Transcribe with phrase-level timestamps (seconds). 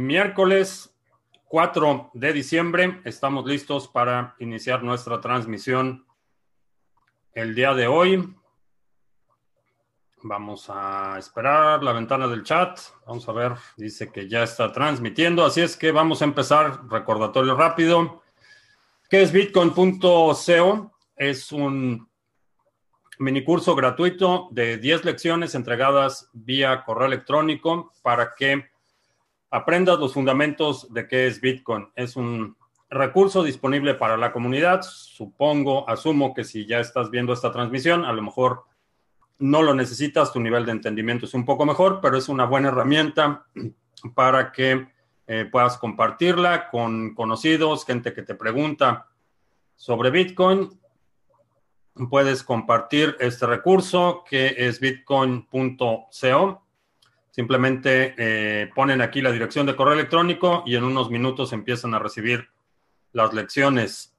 [0.00, 0.96] Miércoles
[1.48, 6.06] 4 de diciembre, estamos listos para iniciar nuestra transmisión
[7.34, 8.34] el día de hoy.
[10.22, 12.80] Vamos a esperar la ventana del chat.
[13.06, 16.88] Vamos a ver, dice que ya está transmitiendo, así es que vamos a empezar.
[16.88, 18.22] Recordatorio rápido.
[19.10, 20.34] ¿Qué es Bitcoin.co?
[21.14, 22.08] Es un
[23.18, 28.70] minicurso gratuito de 10 lecciones entregadas vía correo electrónico para que
[29.50, 31.88] aprendas los fundamentos de qué es Bitcoin.
[31.96, 32.56] Es un
[32.88, 34.82] recurso disponible para la comunidad.
[34.82, 38.64] Supongo, asumo que si ya estás viendo esta transmisión, a lo mejor
[39.38, 42.68] no lo necesitas, tu nivel de entendimiento es un poco mejor, pero es una buena
[42.68, 43.46] herramienta
[44.14, 44.88] para que
[45.26, 49.06] eh, puedas compartirla con conocidos, gente que te pregunta
[49.76, 50.68] sobre Bitcoin.
[52.08, 56.62] Puedes compartir este recurso que es bitcoin.co.
[57.30, 61.98] Simplemente eh, ponen aquí la dirección de correo electrónico y en unos minutos empiezan a
[61.98, 62.48] recibir
[63.12, 64.16] las lecciones.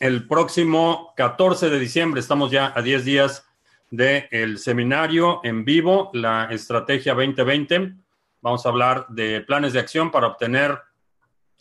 [0.00, 3.46] El próximo 14 de diciembre, estamos ya a 10 días
[3.90, 7.94] del seminario en vivo, la Estrategia 2020.
[8.40, 10.78] Vamos a hablar de planes de acción para obtener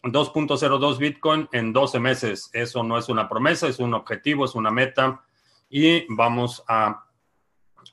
[0.04, 2.50] 2.02 Bitcoin en 12 meses.
[2.54, 5.24] Eso no es una promesa, es un objetivo, es una meta
[5.70, 7.06] y vamos a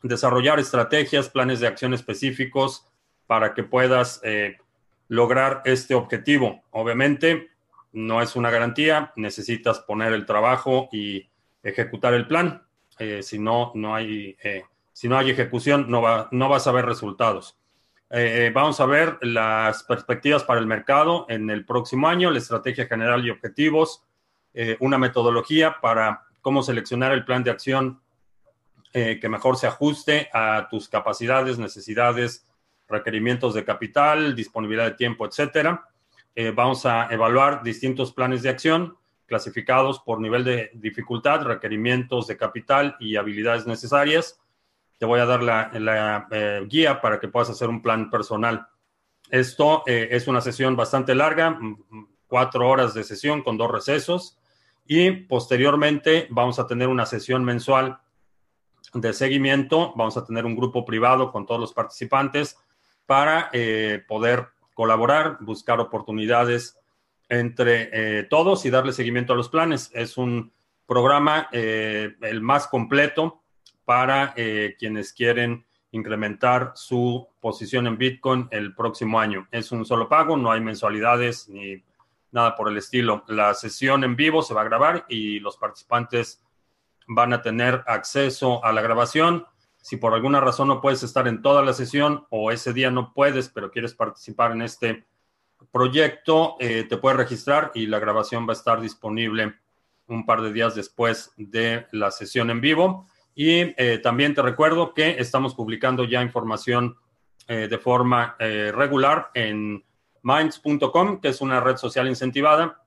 [0.03, 2.87] desarrollar estrategias, planes de acción específicos
[3.27, 4.57] para que puedas eh,
[5.09, 6.63] lograr este objetivo.
[6.71, 7.51] Obviamente,
[7.93, 11.29] no es una garantía, necesitas poner el trabajo y
[11.63, 12.63] ejecutar el plan.
[12.99, 16.73] Eh, si no, no hay, eh, si no hay ejecución, no, va, no vas a
[16.73, 17.57] ver resultados.
[18.53, 23.25] Vamos a ver las perspectivas para el mercado en el próximo año, la estrategia general
[23.25, 24.03] y objetivos,
[24.81, 28.01] una metodología para cómo seleccionar el plan de acción
[28.93, 32.47] que mejor se ajuste a tus capacidades, necesidades,
[32.89, 35.89] requerimientos de capital, disponibilidad de tiempo, etcétera.
[36.55, 38.97] vamos a evaluar distintos planes de acción
[39.31, 44.41] clasificados por nivel de dificultad, requerimientos de capital y habilidades necesarias.
[44.99, 48.67] Te voy a dar la, eh, guía para que puedas hacer un plan personal.
[49.31, 51.57] Esto eh, es una sesión bastante larga,
[52.27, 54.37] cuatro horas de sesión con dos recesos
[54.85, 58.01] y posteriormente vamos a tener una sesión mensual
[58.93, 59.93] de seguimiento.
[59.97, 62.57] Vamos a tener un grupo privado con todos los participantes
[63.07, 66.79] para eh, poder colaborar, buscar oportunidades
[67.29, 69.91] entre eh, todos y darle seguimiento a los planes.
[69.95, 70.53] Es un
[70.87, 73.43] programa eh, el más completo
[73.85, 74.35] para
[74.79, 79.49] quienes quieren incrementar su posición en Bitcoin el próximo año.
[79.51, 81.83] Es un solo pago, no hay mensualidades ni
[82.33, 83.25] nada por el estilo.
[83.27, 86.43] La sesión en vivo se va a grabar y los participantes
[87.13, 89.45] van a tener acceso a la grabación.
[89.83, 93.13] Si por alguna razón no puedes estar en toda la sesión o ese día no
[93.13, 95.07] puedes, pero quieres participar en este
[95.73, 99.57] proyecto, eh, te puedes registrar y la grabación va a estar disponible
[100.07, 103.07] un par de días después de la sesión en vivo.
[103.35, 106.97] Y eh, también te recuerdo que estamos publicando ya información
[107.49, 109.85] eh, de forma regular en
[110.23, 112.85] minds.com, que es una red social incentivada.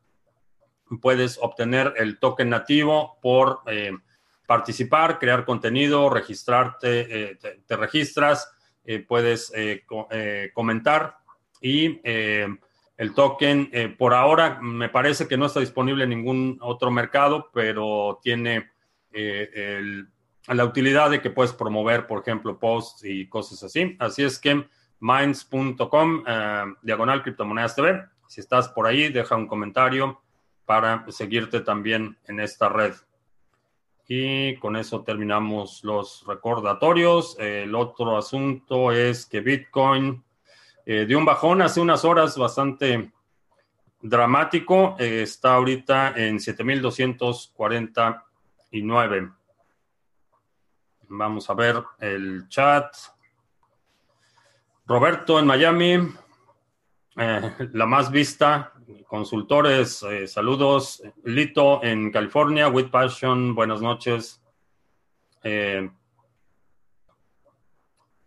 [1.02, 3.64] Puedes obtener el token nativo por
[4.46, 8.52] participar, crear contenido, registrarte, te, registras,
[9.08, 9.52] puedes
[10.54, 11.18] comentar
[11.62, 12.02] y
[12.98, 17.50] el token, eh, por ahora, me parece que no está disponible en ningún otro mercado,
[17.52, 18.72] pero tiene
[19.12, 20.04] eh,
[20.48, 23.96] la utilidad de que puedes promover, por ejemplo, posts y cosas así.
[24.00, 24.68] Así es que
[25.00, 28.06] minds.com, eh, diagonal criptomonedas TV.
[28.28, 30.22] Si estás por ahí, deja un comentario
[30.66, 32.94] para seguirte también en esta red.
[34.08, 37.38] Y con eso terminamos los recordatorios.
[37.40, 40.24] El otro asunto es que Bitcoin
[40.86, 43.14] eh, de un bajón hace unas horas bastante
[44.02, 44.98] dramático.
[45.00, 49.32] Eh, está ahorita en 7249.
[51.08, 52.94] Vamos a ver el chat.
[54.86, 55.94] Roberto en Miami,
[57.16, 58.73] eh, la más vista,
[59.08, 61.04] consultores, saludos.
[61.24, 64.42] Lito en California, With Passion, buenas noches.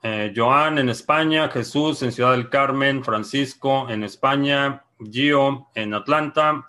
[0.08, 6.64] Eh, Joan en España, Jesús en Ciudad del Carmen, Francisco en España, Gio en Atlanta,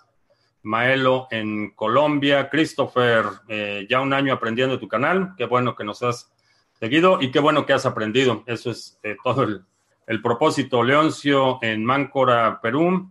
[0.62, 6.02] Maelo en Colombia, Christopher, eh, ya un año aprendiendo tu canal, qué bueno que nos
[6.02, 6.32] has
[6.80, 10.82] seguido y qué bueno que has aprendido, eso es eh, todo el, propósito.
[10.82, 13.10] Leoncio en Máncora, Perú,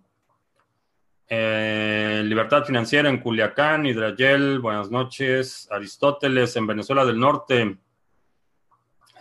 [1.29, 7.77] Libertad Financiera en Culiacán, Hidrayel, buenas noches, Aristóteles en Venezuela del Norte,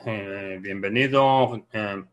[0.08, 1.66] eh, bienvenido.
[1.72, 2.04] Eh,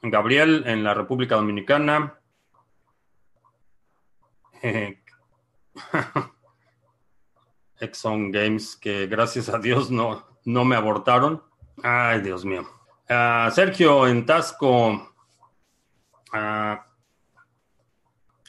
[0.00, 2.18] Gabriel en la República Dominicana.
[7.78, 11.42] Exxon Games, que gracias a Dios no, no me abortaron.
[11.82, 12.66] Ay, Dios mío.
[13.06, 15.12] Ah, Sergio en Tasco.
[16.32, 16.85] Ah,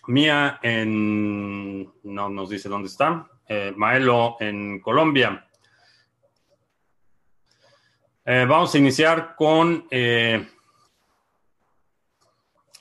[0.08, 1.92] Mía en.
[2.04, 3.28] No nos dice dónde está.
[3.48, 5.46] Eh, Maelo en Colombia.
[8.26, 9.86] Eh, vamos a iniciar con.
[9.92, 10.48] Eh,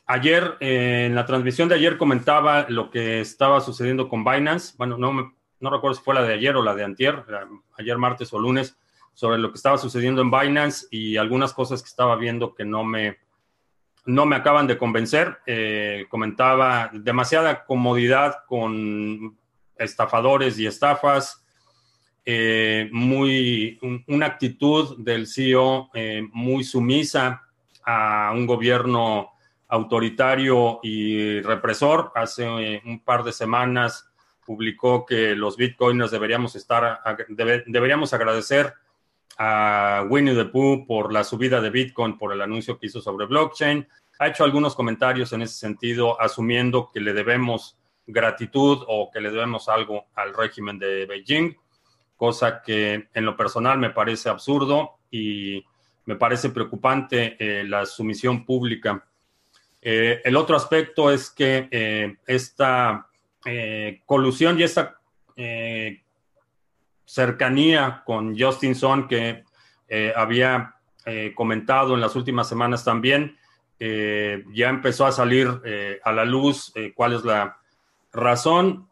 [0.07, 4.75] ayer, en la transmisión de ayer comentaba lo que estaba sucediendo con Binance.
[4.79, 7.25] Bueno, no, no recuerdo si fue la de ayer o la de antier,
[7.77, 8.77] ayer martes o lunes,
[9.15, 12.85] sobre lo que estaba sucediendo en Binance y algunas cosas que estaba viendo que no
[12.85, 13.19] me,
[14.07, 15.39] no me acaban de convencer.
[15.47, 19.37] Eh, comentaba demasiada comodidad con
[19.77, 21.45] estafadores y estafas.
[22.25, 27.43] Eh, muy una actitud del CEO eh, muy sumisa
[27.85, 29.33] a un gobierno
[29.69, 32.13] autoritario y represor.
[32.15, 34.09] Hace un par de semanas
[34.45, 37.01] publicó que los bitcoiners deberíamos estar,
[37.67, 38.75] deberíamos agradecer
[39.39, 43.27] a Winnie the Pooh por la subida de Bitcoin, por el anuncio que hizo sobre
[43.27, 43.87] blockchain.
[44.19, 49.31] Ha hecho algunos comentarios en ese sentido, asumiendo que le debemos gratitud o que le
[49.31, 51.57] debemos algo al régimen de Beijing,
[52.17, 55.65] cosa que en lo personal me parece absurdo y
[56.07, 59.05] me parece preocupante eh, la sumisión pública.
[59.83, 63.09] Eh, el otro aspecto es que eh, esta
[64.05, 64.99] colusión y esta
[67.17, 69.43] cercanía con Justin Son que
[69.89, 70.75] eh, había
[71.37, 73.39] comentado en las últimas semanas también,
[73.79, 75.47] ya empezó a salir
[76.03, 77.59] a la luz cuál es la
[78.13, 78.89] razón.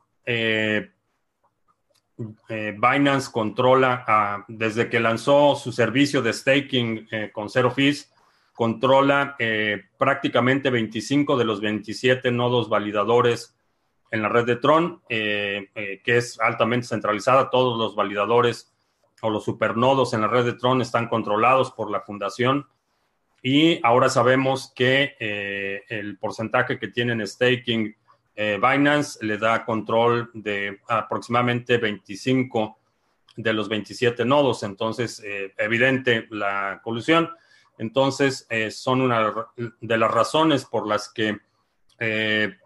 [2.16, 8.14] Binance controla, desde que lanzó su servicio de staking con Zero Fees,
[8.52, 9.36] controla
[9.98, 13.56] prácticamente 25 de los 27 nodos validadores
[14.14, 17.50] en la red de Tron, eh, eh, que es altamente centralizada.
[17.50, 18.72] Todos los validadores
[19.22, 22.64] o los supernodos en la red de Tron están controlados por la fundación.
[23.42, 27.96] Y ahora sabemos que eh, el porcentaje que tienen staking
[28.36, 32.78] Binance le da control de aproximadamente 25
[33.36, 34.64] de los 27 nodos.
[34.64, 35.22] Entonces,
[35.56, 37.30] evidente la colusión.
[37.78, 39.32] Entonces, son una
[39.80, 41.38] de las razones por las que
[42.00, 42.56] eh,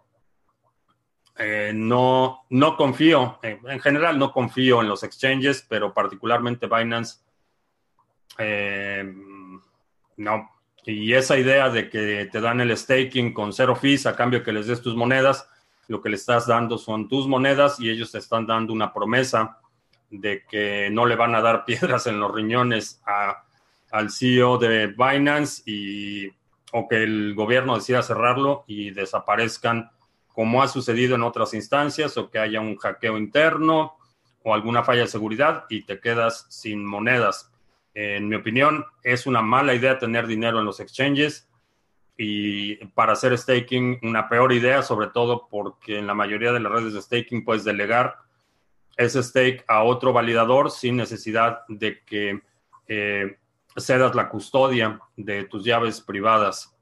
[1.73, 7.19] no, no confío, en general no confío en los exchanges, pero particularmente Binance,
[8.37, 9.03] eh,
[10.17, 10.51] no.
[10.85, 14.51] Y esa idea de que te dan el staking con cero fees a cambio que
[14.51, 15.47] les des tus monedas,
[15.87, 19.59] lo que le estás dando son tus monedas y ellos te están dando una promesa
[20.09, 23.01] de que no le van a dar piedras en los riñones
[23.91, 26.29] al CEO de Binance y,
[26.71, 29.91] o que el gobierno decida cerrarlo y desaparezcan
[30.33, 33.97] como ha sucedido en otras instancias, o que haya un hackeo interno
[34.43, 37.51] o alguna falla de seguridad y te quedas sin monedas.
[37.93, 41.49] En mi opinión, es una mala idea tener dinero en los exchanges
[42.15, 46.71] y para hacer staking una peor idea, sobre todo porque en la mayoría de las
[46.71, 48.17] redes de staking puedes delegar
[48.97, 52.41] ese stake a otro validador sin necesidad de que
[52.87, 53.37] eh,
[53.77, 56.75] cedas la custodia de tus llaves privadas.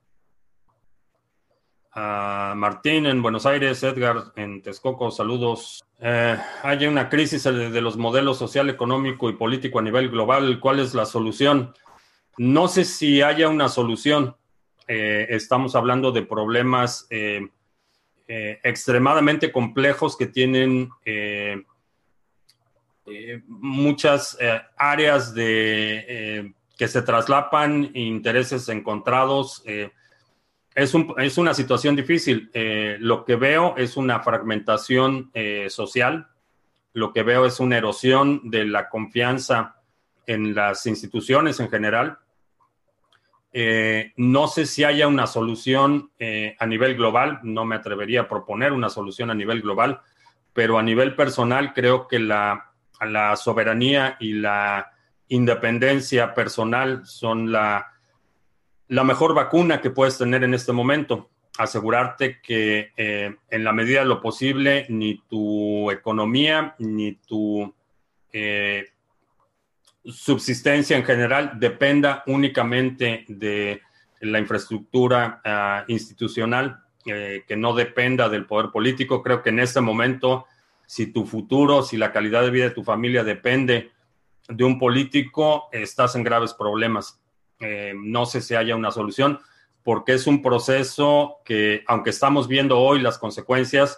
[1.98, 5.84] Martín en Buenos Aires, Edgar en Texcoco, saludos.
[6.00, 10.60] Eh, hay una crisis de, los modelos social, económico y político a nivel global.
[10.60, 11.74] ¿Cuál es la solución?
[12.38, 14.36] No sé si haya una solución.
[14.88, 17.50] Eh, estamos hablando de problemas eh,
[18.28, 20.90] extremadamente complejos que tienen
[23.48, 24.38] muchas
[24.78, 29.64] áreas de que se traslapan, intereses encontrados
[30.78, 32.52] es, es una situación difícil.
[32.54, 36.28] Eh, lo que veo es una fragmentación eh, social,
[36.94, 39.82] lo que veo es una erosión de la confianza
[40.28, 42.20] en las instituciones en general.
[43.52, 46.12] Eh, no sé si haya una solución
[46.60, 50.02] a nivel global, no me atrevería a proponer una solución a nivel global,
[50.54, 54.92] pero a nivel personal creo que la, la soberanía y la
[55.28, 57.97] independencia personal son la,
[58.90, 61.30] la mejor vacuna que puedes tener en este momento.
[61.58, 67.74] Asegurarte que eh, en la medida de lo posible ni tu economía ni tu
[68.32, 68.86] eh,
[70.06, 73.82] subsistencia en general dependa únicamente de
[74.22, 79.22] la infraestructura ah, institucional, eh, que no dependa del poder político.
[79.22, 80.46] Creo que en este momento,
[80.86, 83.92] si tu futuro, si la calidad de vida de tu familia depende
[84.48, 87.20] de un político, estás en graves problemas.
[87.60, 89.40] Eh, no sé si haya una solución.
[89.84, 93.98] porque es un proceso que, aunque estamos viendo hoy las consecuencias,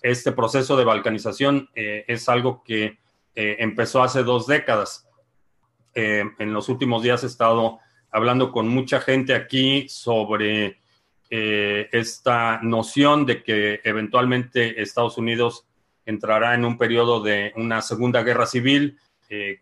[0.00, 2.98] este proceso de balcanización eh, es algo que
[3.34, 5.06] eh, empezó hace dos décadas.
[5.94, 10.78] En los últimos días he estado hablando con mucha gente aquí sobre
[11.30, 15.66] esta noción de que eventualmente Estados Unidos
[16.04, 18.98] entrará en un periodo de una segunda guerra civil,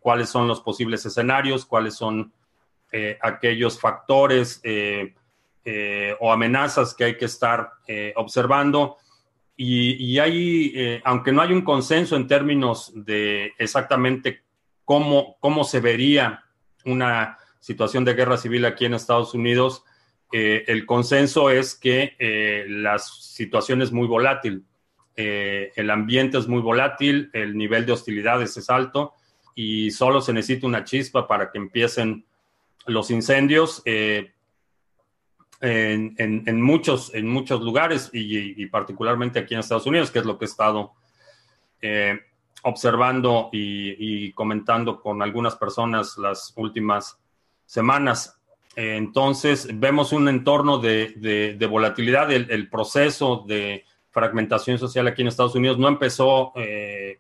[0.01, 2.33] cuáles son los posibles escenarios, cuáles son
[3.21, 4.63] aquellos factores
[6.21, 7.71] o amenazas que hay que estar
[8.17, 8.99] observando.
[9.57, 14.43] Y, hay, eh, aunque no hay un consenso en términos de exactamente
[14.85, 16.45] cómo, cómo se vería
[16.85, 19.85] una situación de guerra civil aquí en Estados Unidos,
[20.33, 24.65] eh, el consenso es que eh, la situación es muy volátil,
[25.17, 29.13] el ambiente es muy volátil, el nivel de hostilidades es alto
[29.55, 32.27] y solo se necesita una chispa para que empiecen
[32.87, 33.83] los incendios
[35.61, 40.45] en, muchos, en muchos lugares y, particularmente aquí en Estados Unidos, que es lo que
[40.45, 40.93] he estado
[41.81, 42.19] eh,
[42.63, 47.19] observando y, comentando con algunas personas las últimas
[47.67, 48.39] semanas.
[48.77, 52.31] entonces, vemos un entorno de, volatilidad.
[52.33, 57.19] El, proceso de fragmentación social aquí en Estados Unidos no empezó eh,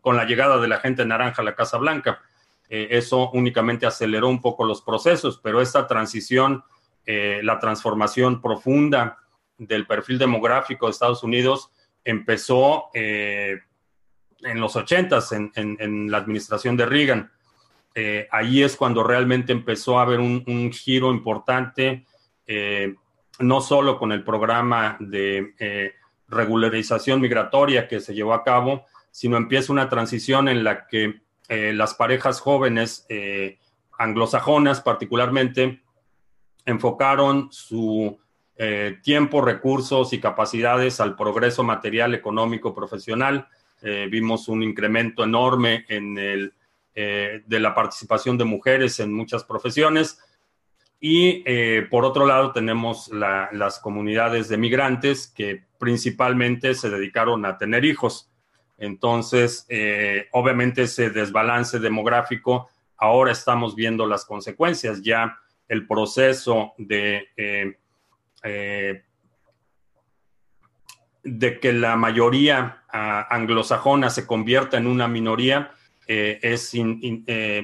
[0.00, 2.20] con la llegada de la gente naranja a la Casa Blanca.
[2.74, 6.64] Eh, eso únicamente aceleró un poco los procesos, pero esta transición
[7.04, 9.18] eh, la transformación profunda
[9.58, 11.70] del perfil demográfico de Estados Unidos
[12.02, 13.58] empezó eh,
[14.40, 17.30] en los 80 en, en, la administración de Reagan.
[18.30, 22.06] Ahí es cuando realmente empezó a haber un, giro importante,
[23.38, 25.92] no solo con el programa de
[26.26, 31.94] regularización migratoria que se llevó a cabo, sino empieza una transición en la que las
[31.94, 33.06] parejas jóvenes
[33.98, 35.82] anglosajonas particularmente
[36.64, 38.18] enfocaron su
[38.56, 43.48] eh, tiempo, recursos y capacidades al progreso material, económico, profesional.
[43.80, 46.52] Eh, vimos un incremento enorme en el,
[46.94, 50.18] eh, de la participación de mujeres en muchas profesiones.
[51.04, 51.42] Y
[51.90, 58.30] por otro lado tenemos las comunidades de migrantes que principalmente se dedicaron a tener hijos.
[58.82, 59.66] Entonces,
[60.32, 62.68] obviamente ese desbalance demográfico,
[63.02, 65.02] ahora estamos viendo las consecuencias.
[65.02, 67.76] Ya el proceso de, eh,
[68.44, 69.02] eh,
[71.24, 75.72] de que la mayoría ah, anglosajona se convierta en una minoría
[76.06, 76.72] eh, es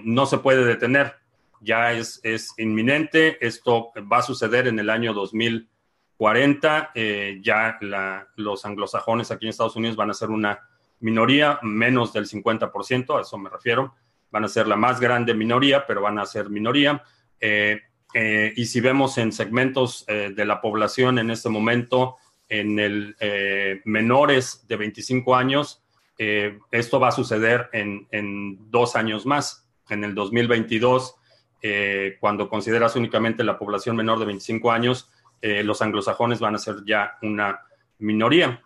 [0.04, 1.14] no se puede detener.
[1.60, 3.44] Ya es, es, inminente.
[3.44, 6.92] Esto va a suceder en el año 2040.
[7.42, 7.78] ya
[8.36, 10.60] los anglosajones aquí en Estados Unidos van a ser una
[11.00, 13.94] minoría, menos del 50%, a eso me refiero.
[14.30, 17.02] Van a ser la más grande minoría, pero van a ser minoría.
[18.14, 22.16] Eh, y si vemos en segmentos eh, de la población en este momento,
[22.48, 25.84] en el eh, menores de 25 años,
[26.72, 29.68] esto va a suceder en, en, dos años más.
[29.88, 31.14] En el 2022,
[32.18, 37.18] cuando consideras únicamente la población menor de 25 años, los anglosajones van a ser ya
[37.22, 37.60] una
[37.98, 38.60] minoría.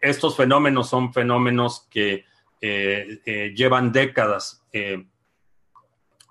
[0.00, 2.24] Estos fenómenos son fenómenos que
[2.60, 4.62] llevan décadas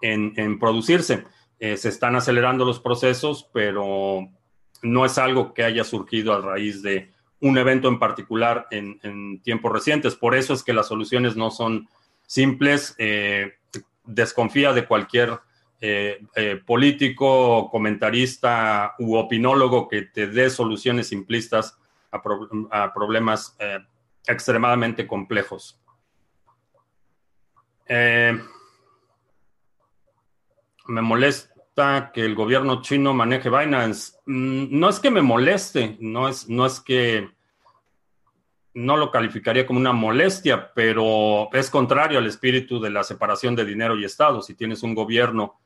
[0.04, 1.24] en, producirse.
[1.60, 4.30] Eh, se están acelerando los procesos, pero
[4.82, 9.72] no es algo que haya surgido a raíz de un evento en particular en, tiempos
[9.72, 10.16] recientes.
[10.16, 11.88] Por eso es que las soluciones no son
[12.26, 12.96] simples.
[12.98, 13.54] Eh,
[14.06, 15.40] desconfía de cualquier
[15.80, 16.20] eh,
[16.66, 21.78] político, comentarista u opinólogo que te dé soluciones simplistas
[22.14, 23.58] a, problemas
[24.28, 25.80] extremadamente complejos.
[30.88, 34.18] me molesta que el gobierno chino maneje Binance.
[34.26, 37.30] Mm, no es que me moleste, no es, no es que
[38.76, 43.66] no lo calificaría como una molestia, pero es contrario al espíritu de la separación de
[43.66, 44.42] dinero y Estado.
[44.42, 45.60] Si tienes un gobierno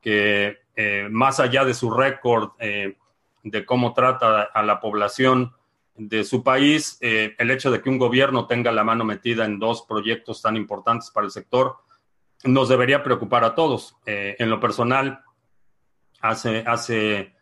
[0.00, 2.96] que, eh, más allá de su récord eh,
[3.42, 5.52] de cómo trata a la población
[5.96, 9.58] de su país, eh, el hecho de que un gobierno tenga la mano metida en
[9.58, 11.76] dos proyectos tan importantes para el sector
[12.44, 13.96] nos debería preocupar a todos.
[14.04, 15.24] en lo personal,
[16.20, 17.34] hace, hace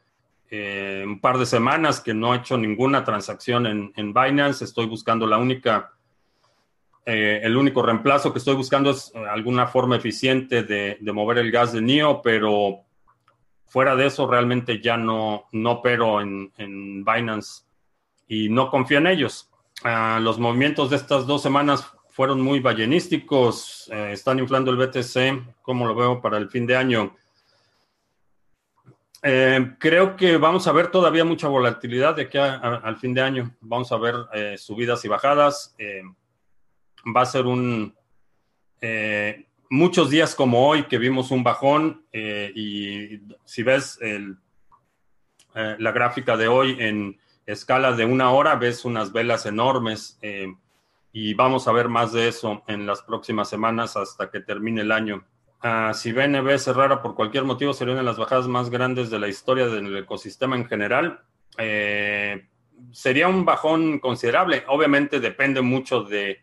[0.54, 4.66] eh, un par de semanas que no he hecho ninguna transacción en, Binance.
[4.66, 5.92] Estoy buscando la única,
[7.06, 11.50] eh, el único reemplazo que estoy buscando es eh, alguna forma eficiente de, mover el
[11.50, 12.80] gas de NIO, pero
[13.64, 16.52] fuera de eso realmente ya no, no opero en,
[17.02, 17.62] Binance
[18.32, 19.50] y no confío en ellos.
[19.84, 25.86] Ah, los movimientos de estas dos semanas fueron muy ballenísticos, están inflando el BTC, como
[25.86, 27.14] lo veo para el fin de año.
[29.22, 33.54] Eh, creo que vamos a ver todavía mucha volatilidad de aquí al fin de año.
[33.60, 35.74] Vamos a ver eh, subidas y bajadas.
[35.76, 36.02] Eh,
[37.14, 37.94] va a ser un
[39.68, 43.98] muchos días como hoy que vimos un bajón y si ves
[45.54, 50.18] la gráfica de hoy en escala de una hora, ves unas velas enormes
[51.12, 54.92] y vamos a ver más de eso en las próximas semanas hasta que termine el
[54.92, 55.24] año.
[55.62, 59.20] Uh, si BNB cerrara por cualquier motivo, sería una de las bajadas más grandes de
[59.20, 61.20] la historia del ecosistema en general.
[61.56, 62.48] Eh,
[62.90, 64.64] sería un bajón considerable.
[64.66, 66.40] Obviamente depende mucho de,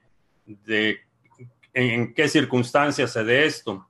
[1.73, 3.87] en, qué circunstancias se dé esto.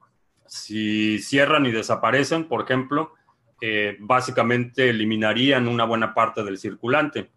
[0.47, 3.13] Si cierran y desaparecen, por ejemplo,
[3.61, 7.29] eh, básicamente eliminarían una buena parte del circulante.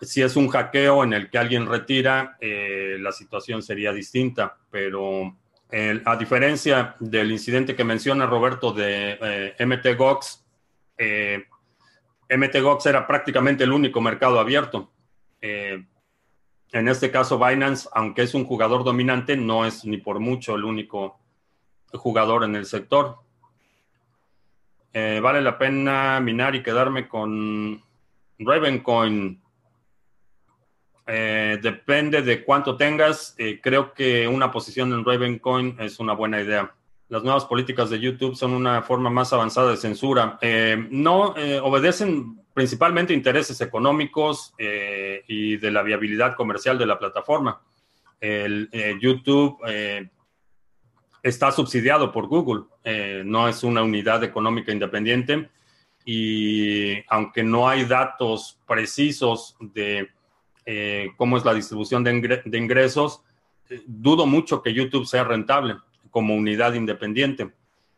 [0.00, 5.36] Si es un hackeo en el que alguien retira, eh, la situación sería distinta, pero
[6.04, 10.44] a diferencia del incidente que menciona Roberto de eh, MTGOX,
[10.96, 11.44] eh,
[12.30, 14.92] MTGOX era prácticamente el único mercado abierto.
[15.40, 20.64] En este caso, Binance, aunque es un jugador dominante, no es ni por mucho el
[20.64, 21.18] único
[21.92, 23.18] jugador en el sector.
[24.94, 27.82] Vale la pena minar y quedarme con
[28.38, 29.42] Ravencoin.
[31.06, 33.34] Eh, depende de cuánto tengas.
[33.38, 36.74] Eh, creo que una posición en Ravencoin es una buena idea.
[37.08, 40.38] Las nuevas políticas de YouTube son una forma más avanzada de censura.
[40.40, 47.60] Eh, no obedecen principalmente intereses económicos y de la viabilidad comercial de la plataforma.
[49.00, 49.58] YouTube
[51.24, 52.64] está subsidiado por Google,
[53.24, 55.48] no es una unidad económica independiente
[56.04, 60.10] y aunque no hay datos precisos de
[60.66, 63.22] eh, cómo es la distribución de, ingresos,
[63.68, 65.76] eh, dudo mucho que YouTube sea rentable
[66.10, 67.52] como unidad independiente.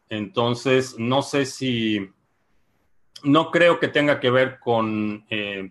[0.09, 2.09] Entonces, no sé si,
[3.25, 5.71] no creo que tenga que ver con eh,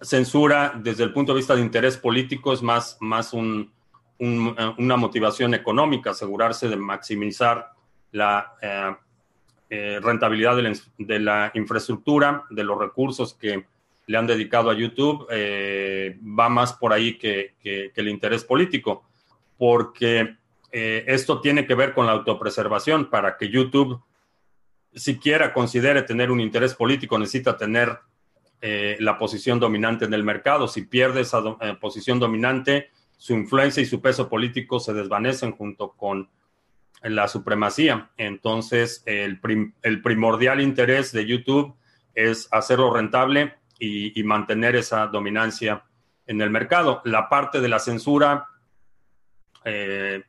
[0.00, 3.32] censura desde el punto de vista de interés político, es más, más
[4.20, 7.72] una motivación económica, asegurarse de maximizar
[8.12, 8.54] la
[9.68, 10.56] rentabilidad
[10.98, 13.64] de la infraestructura, de los recursos que
[14.10, 19.04] le han dedicado a YouTube eh, va más por ahí que, el interés político,
[19.56, 20.34] porque
[20.72, 23.08] eh, esto tiene que ver con la autopreservación.
[23.08, 24.02] Para que YouTube
[24.92, 28.00] siquiera considere tener un interés político, necesita tener
[28.60, 30.66] eh, la posición dominante en el mercado.
[30.66, 31.40] Si pierde esa
[31.80, 36.30] posición dominante, su influencia y su peso político se desvanecen junto con
[37.02, 38.10] la supremacía.
[38.16, 39.38] Entonces, el,
[39.82, 41.74] el primordial interés de YouTube
[42.14, 45.84] es hacerlo rentable y, mantener esa dominancia
[46.26, 47.02] en el mercado.
[47.04, 48.48] La parte de la censura
[49.66, 50.24] eh,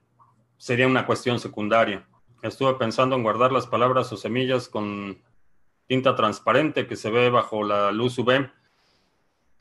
[0.57, 2.05] sería una cuestión secundaria.
[2.41, 5.17] Estuve pensando en guardar las palabras o semillas con
[5.87, 8.49] tinta transparente que se ve bajo la luz UV.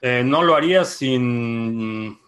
[0.03, 2.20] Eh, no lo haría sin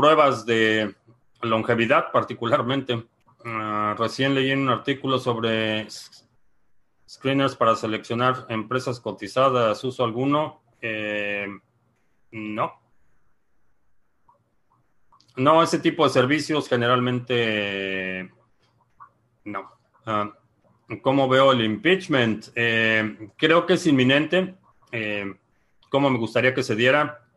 [0.00, 0.94] pruebas de
[1.42, 3.04] longevidad particularmente.
[3.44, 5.86] Ah, recién leí un artículo sobre
[7.06, 10.62] screeners para seleccionar empresas cotizadas, uso alguno.
[10.80, 11.46] Eh,
[12.30, 12.80] no.
[15.36, 18.32] No, ese tipo de servicios generalmente
[19.44, 19.70] no.
[20.06, 20.32] Ah,
[21.02, 22.46] ¿Cómo veo el impeachment?
[22.54, 24.54] Eh, creo que es inminente.
[24.92, 25.34] Eh,
[25.90, 27.29] ¿Cómo me gustaría que se diera?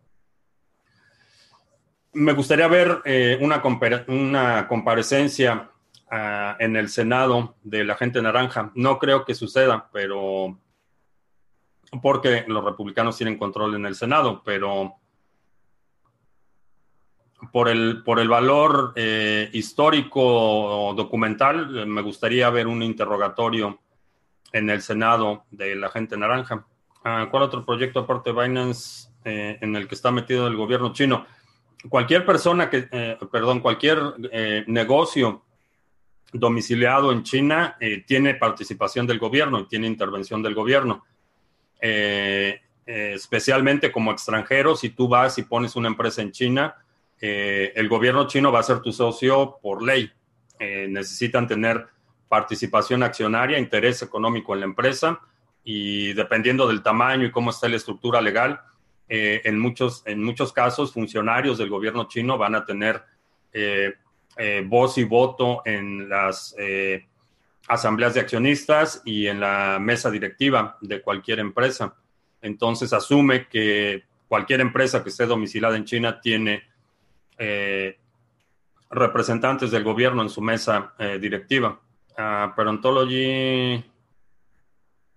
[2.14, 3.02] Me gustaría ver
[3.42, 3.62] una,
[4.08, 5.70] una, comparecencia
[6.12, 8.72] ah, en el Senado de la gente naranja.
[8.76, 10.58] No creo que suceda, pero
[12.02, 14.96] porque los republicanos tienen control en el Senado, pero
[17.52, 23.80] por el, por el valor eh, histórico documental, me gustaría ver un interrogatorio
[24.52, 26.66] en el Senado de la gente naranja.
[27.04, 30.94] Ah, ¿Cuál otro proyecto aparte de Binance eh, en el que está metido el gobierno
[30.94, 31.26] chino?
[31.90, 34.00] Cualquier persona que, eh, perdón, cualquier
[34.68, 35.44] negocio
[36.32, 41.04] domiciliado en China tiene participación del gobierno y tiene intervención del gobierno.
[41.86, 46.78] Eh, eh, especialmente como extranjero, si tú vas y pones una empresa en China,
[47.20, 50.10] eh, el gobierno chino va a ser tu socio por ley.
[50.60, 51.88] necesitan tener
[52.30, 55.20] participación accionaria, interés económico en la empresa
[55.62, 58.62] y dependiendo del tamaño y cómo está la estructura legal,
[59.16, 63.04] en, muchos, en muchos casos funcionarios del gobierno chino van a tener
[64.66, 66.56] voz y voto en las
[67.68, 71.96] asambleas de accionistas y en la mesa directiva de cualquier empresa.
[72.42, 76.64] Entonces asume que cualquier empresa que esté domiciliada en China tiene
[77.38, 77.98] eh,
[78.90, 81.80] representantes del gobierno en su mesa eh, directiva.
[82.12, 83.84] Uh, pero Ontology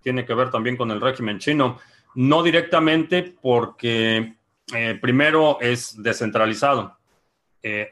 [0.01, 1.79] tiene que ver también con el régimen chino.
[2.17, 4.35] No directamente porque
[5.01, 6.97] primero es descentralizado.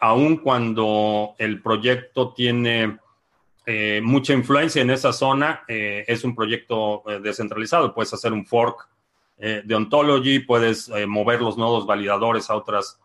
[0.00, 2.98] aun cuando el proyecto tiene
[4.02, 7.94] mucha influencia en esa zona, es un proyecto descentralizado.
[7.94, 8.88] Puedes hacer un fork
[9.38, 12.98] de ontology, puedes mover los nodos validadores a otras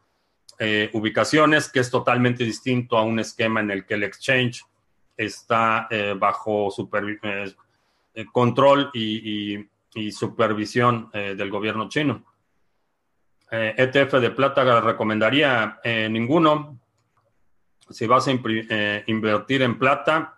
[0.62, 4.66] eh, ubicaciones, que es totalmente distinto a un esquema en el que el exchange
[5.16, 6.68] está eh, bajo
[8.14, 9.66] eh, control y,
[10.12, 12.25] supervisión del gobierno chino.
[13.52, 16.80] ETF e de plata recomendaría ninguno.
[17.89, 20.36] Si vas a invertir en plata,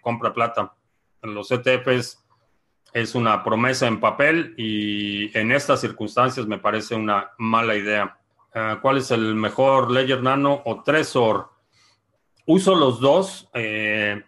[0.00, 0.74] compra plata.
[1.22, 2.24] Los ETFs
[2.92, 8.18] es una promesa en papel y en estas circunstancias me parece una mala idea.
[8.82, 11.50] ¿Cuál es el mejor Ledger Nano o Trezor?
[12.46, 13.48] Uso los dos.
[13.54, 14.24] Eh,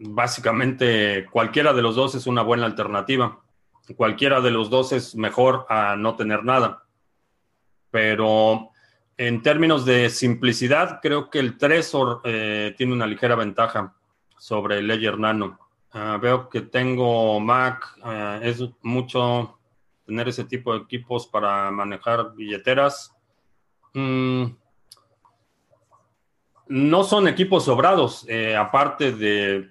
[0.00, 3.40] básicamente, cualquiera de los dos es una buena alternativa.
[3.96, 6.84] Cualquiera de los dos es mejor a no tener nada.
[7.90, 8.70] Pero
[9.16, 13.94] en términos de simplicidad, creo que el Trezor eh, tiene una ligera ventaja
[14.38, 15.58] sobre el Ledger Nano.
[15.92, 19.58] Ah, veo que tengo Mac, ah, es mucho
[20.06, 23.14] tener ese tipo de equipos para manejar billeteras.
[23.92, 24.44] Mm,
[26.68, 29.68] no son equipos sobrados, eh, aparte de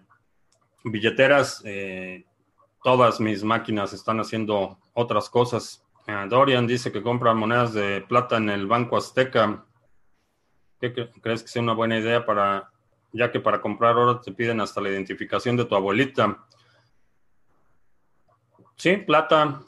[0.84, 2.26] billeteras, eh,
[2.84, 5.84] todas mis máquinas están haciendo otras cosas.
[6.08, 9.66] Eh, Dorian dice que compra monedas de plata en el Banco Azteca.
[10.80, 12.72] ¿Qué crees que sea una buena idea para,
[13.12, 16.46] ya que para comprar oro te piden hasta la identificación de tu abuelita?
[18.78, 19.62] Sí, plata,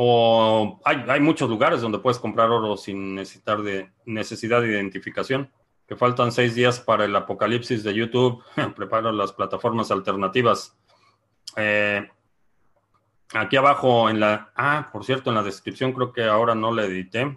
[0.00, 5.50] o hay, muchos lugares donde puedes comprar oro sin necesitar de necesidad de identificación.
[5.88, 8.44] Que faltan seis días para el apocalipsis de YouTube.
[8.76, 10.76] Preparo las plataformas alternativas.
[11.56, 12.06] Eh,
[13.32, 14.52] aquí abajo en la...
[14.54, 17.34] Ah, por cierto, en la descripción creo que ahora no la edité.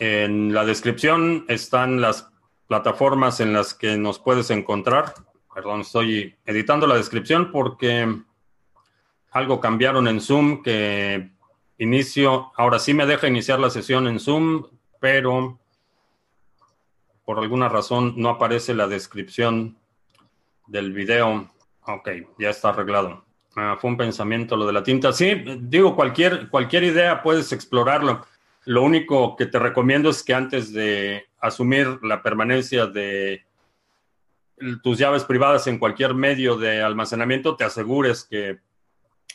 [0.00, 2.28] En la descripción están las
[2.66, 5.14] plataformas en las que nos puedes encontrar.
[5.54, 8.22] Perdón, estoy editando la descripción porque
[9.30, 11.30] algo cambiaron en Zoom que
[11.78, 14.64] inicio, ahora sí me deja iniciar la sesión en Zoom,
[15.00, 15.60] pero
[17.28, 19.76] por alguna razón no aparece la descripción
[20.66, 21.52] del video.
[21.82, 23.22] Ok, ya está arreglado.
[23.54, 25.12] Ah, fue un pensamiento lo de la tinta.
[25.12, 28.24] Sí, digo, cualquier, cualquier idea puedes explorarlo.
[28.64, 33.44] Lo único que te recomiendo es que antes de asumir la permanencia de
[34.82, 38.60] tus llaves privadas en cualquier medio de almacenamiento, te asegures que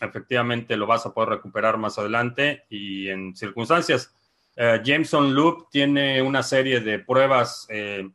[0.01, 4.15] efectivamente lo vas a poder recuperar más adelante y en circunstancias.
[4.55, 8.07] Eh, Jameson Loop tiene una serie de pruebas eh,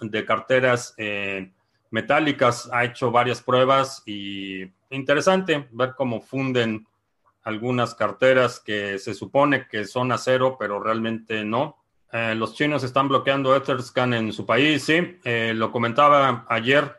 [0.00, 1.52] de carteras eh,
[1.90, 6.86] metálicas, ha hecho varias pruebas y interesante ver cómo funden
[7.42, 11.76] algunas carteras que se supone que son acero, pero realmente no.
[12.10, 15.18] los chinos están bloqueando Etherscan en su país, sí,
[15.52, 16.96] lo comentaba ayer,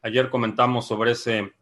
[0.00, 1.52] ayer comentamos sobre ese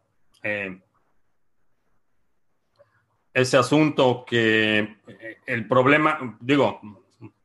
[3.40, 6.80] ese asunto que eh, el problema, digo,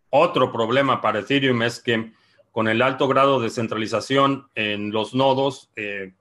[0.10, 2.12] otro problema para Ethereum es que
[2.52, 6.14] con el alto grado de centralización en los nodos eh,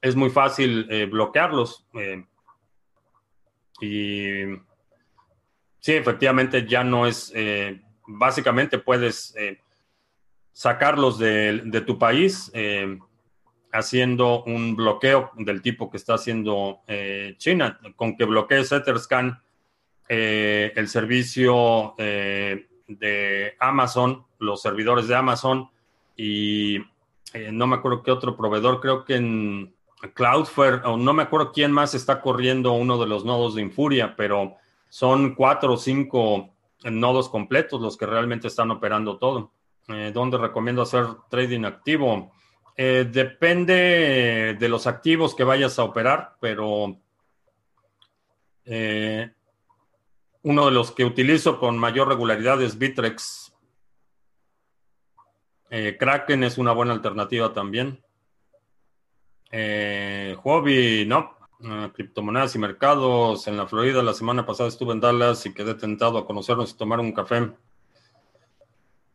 [0.00, 1.86] es muy fácil eh, bloquearlos.
[3.80, 4.44] y
[5.80, 7.32] sí, efectivamente ya no es,
[8.06, 9.34] básicamente puedes
[10.52, 12.50] sacarlos de, de, tu país
[13.78, 17.78] haciendo un bloqueo del tipo que está haciendo eh, China.
[17.96, 19.42] Con que bloquees Etherscan,
[20.08, 25.70] eh, el servicio eh, de Amazon, los servidores de Amazon
[26.16, 26.78] y
[27.52, 29.74] no me acuerdo qué otro proveedor, creo que en
[30.14, 34.16] Cloudflare, o no me acuerdo quién más está corriendo uno de los nodos de Infuria,
[34.16, 34.54] pero
[34.88, 39.52] son cuatro o cinco nodos completos los que realmente están operando todo.
[40.14, 42.32] ¿Dónde recomiendo hacer trading activo?
[42.78, 47.00] Eh, depende de los activos que vayas a operar, pero
[48.66, 49.32] eh,
[50.42, 53.54] uno de los que utilizo con mayor regularidad es Bitrex.
[55.70, 58.02] Eh, Kraken es una buena alternativa también.
[60.42, 61.34] hobby, no.
[61.94, 64.02] criptomonedas y mercados en la Florida.
[64.02, 67.52] La semana pasada estuve en Dallas y quedé tentado a conocernos y tomar un café.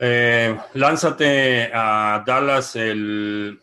[0.04, 3.60] Eh, lánzate a Dallas en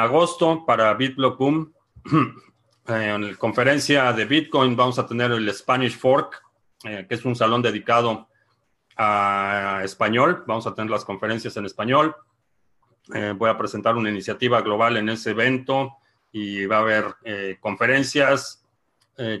[0.00, 1.72] agosto para BitBlockBoom.
[2.88, 6.42] Eh, en la conferencia de Bitcoin vamos a tener el Spanish Fork,
[6.82, 8.26] eh, que es un salón dedicado
[8.96, 10.42] a español.
[10.48, 12.16] Vamos a tener las conferencias en español.
[13.36, 15.98] voy a presentar una iniciativa global en ese evento.
[16.32, 17.04] y va a haber
[17.60, 18.66] conferencias.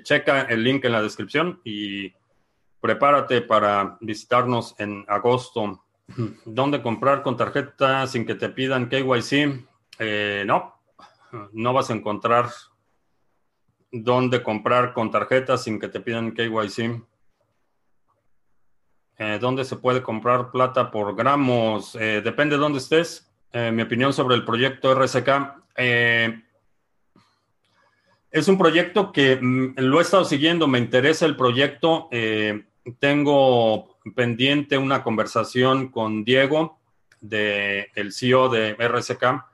[0.04, 2.14] checa el link en la descripción y
[2.80, 5.82] prepárate para visitarnos en agosto.
[6.44, 9.66] ¿Dónde comprar con tarjeta sin que te pidan KYC?
[10.46, 10.74] no,
[11.52, 12.50] no vas a encontrar
[13.92, 17.02] dónde comprar con tarjeta sin que te pidan KYC.
[19.18, 21.94] Eh, ¿Dónde se puede comprar plata por gramos?
[21.94, 23.30] Eh, depende de dónde estés.
[23.52, 25.28] Eh, mi opinión sobre el proyecto RSK.
[28.30, 32.08] es un proyecto que mm, lo he estado siguiendo, me interesa el proyecto.
[32.98, 36.78] tengo pendiente una conversación con Diego,
[37.20, 39.52] de, el CEO de RSK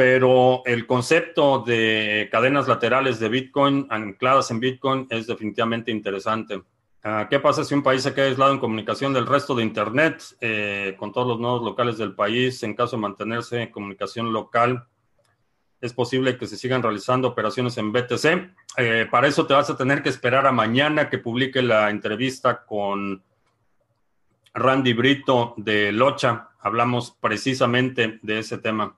[0.00, 6.62] pero el concepto de cadenas laterales de Bitcoin ancladas en Bitcoin es definitivamente interesante.
[7.02, 10.22] Ah, ¿Qué pasa si un país se queda aislado en comunicación del resto de Internet
[10.40, 12.62] eh, con todos los nodos locales del país?
[12.62, 14.86] En caso de mantenerse en comunicación local,
[15.80, 18.26] es posible que se sigan realizando operaciones en BTC.
[18.76, 22.64] Eh, para eso te vas a tener que esperar a mañana que publique la entrevista
[22.64, 23.22] con
[24.52, 26.50] Randy Brito de Locha.
[26.60, 28.96] Hablamos precisamente de ese tema.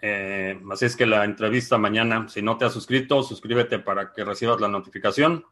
[0.00, 4.24] Eh, así es que la entrevista mañana, si no te has suscrito, suscríbete para que
[4.24, 5.44] recibas la notificación.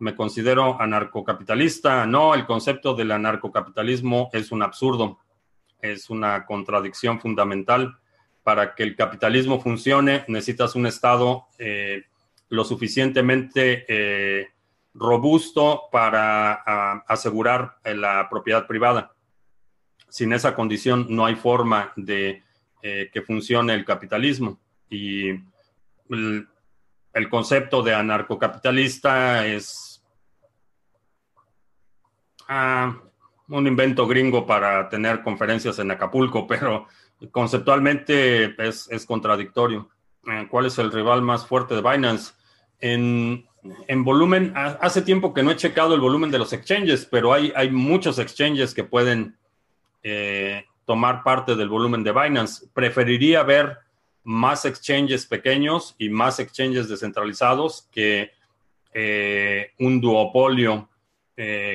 [0.00, 2.06] Me considero anarcocapitalista.
[2.06, 5.20] No, el concepto del anarcocapitalismo es un absurdo,
[5.80, 7.99] es una contradicción fundamental.
[8.42, 12.04] Para que el capitalismo funcione, necesitas un Estado eh,
[12.48, 14.48] lo suficientemente eh,
[14.94, 16.54] robusto para
[17.06, 19.14] asegurar la propiedad privada.
[20.08, 22.42] Sin esa condición no hay forma de
[22.82, 24.58] eh, que funcione el capitalismo.
[24.88, 25.28] Y
[26.08, 26.48] el,
[27.28, 30.02] concepto de anarcocapitalista es
[32.48, 32.98] ah,
[33.48, 36.88] un invento gringo para tener conferencias en Acapulco, pero
[37.28, 39.88] conceptualmente es, contradictorio.
[40.26, 42.32] Eh, ¿Cuál es el rival más fuerte de Binance?
[42.80, 43.44] En,
[44.04, 48.18] volumen, hace tiempo que no he checado el volumen de los exchanges, pero hay, muchos
[48.18, 49.36] exchanges que pueden
[50.02, 52.68] eh, tomar parte del volumen de Binance.
[52.72, 53.78] Preferiría ver
[54.24, 58.32] más exchanges pequeños y más exchanges descentralizados que
[58.94, 60.88] eh, un duopolio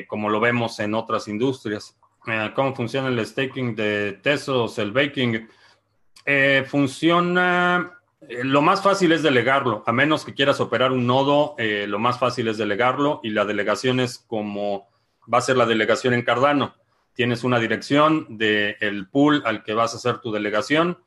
[0.07, 1.97] como lo vemos en otras industrias.
[2.27, 5.47] Eh, ¿Cómo funciona el staking de Tesos, el baking?
[6.65, 7.99] funciona,
[8.43, 12.47] lo más fácil es delegarlo, a menos que quieras operar un nodo, lo más fácil
[12.47, 14.87] es delegarlo y la delegación es como
[15.31, 16.73] va a ser la delegación en Cardano
[17.15, 20.99] tienes una dirección del pool al que vas a hacer tu delegación,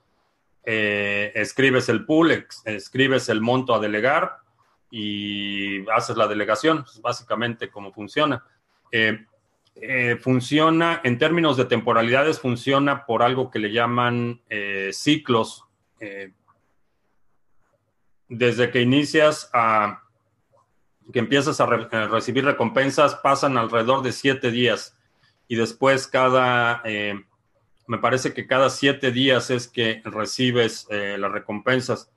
[0.65, 4.39] eh, escribes el pool, escribes el monto a delegar
[4.91, 6.85] y haces la delegación.
[6.87, 8.43] Es básicamente cómo funciona.
[9.81, 14.41] Eh, eh, funciona, en términos de temporalidades, funciona por algo que le llaman
[14.93, 15.64] ciclos.
[18.29, 20.03] desde que inicias a
[21.12, 24.97] que empiezas a recibir recompensas, pasan alrededor de siete días
[25.49, 27.25] y después cada, eh,
[27.87, 32.11] me parece que cada siete días es que recibes eh, las recompensas.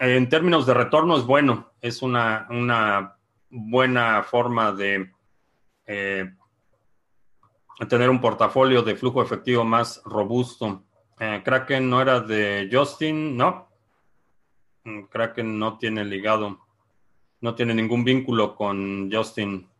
[0.00, 3.16] En términos de retorno es bueno, es una, una
[3.50, 5.12] buena forma de
[5.86, 6.32] eh,
[7.88, 10.84] tener un portafolio de flujo efectivo más robusto.
[11.44, 13.68] Kraken no era de Justin, ¿no?
[14.84, 16.60] Mm, Kraken no tiene ligado,
[17.42, 19.70] no tiene ningún vínculo con Justin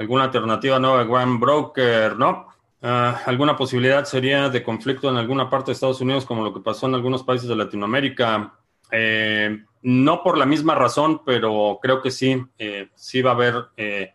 [0.00, 2.48] alguna alternativa nueva de One Broker, ¿no?
[2.82, 6.60] Ah, alguna posibilidad sería de conflicto en alguna parte de Estados Unidos, como lo que
[6.60, 8.54] pasó en algunos países de Latinoamérica.
[8.90, 13.66] Eh, no por la misma razón, pero creo que sí, eh, sí va a haber
[13.76, 14.14] eh,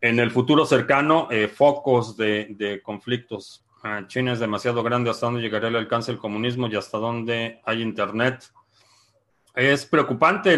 [0.00, 3.64] en el futuro cercano focos de, conflictos.
[3.82, 7.60] Ah, China es demasiado grande, ¿hasta dónde llegaría el alcance del comunismo y hasta dónde
[7.64, 8.50] hay Internet?
[9.54, 10.56] Es preocupante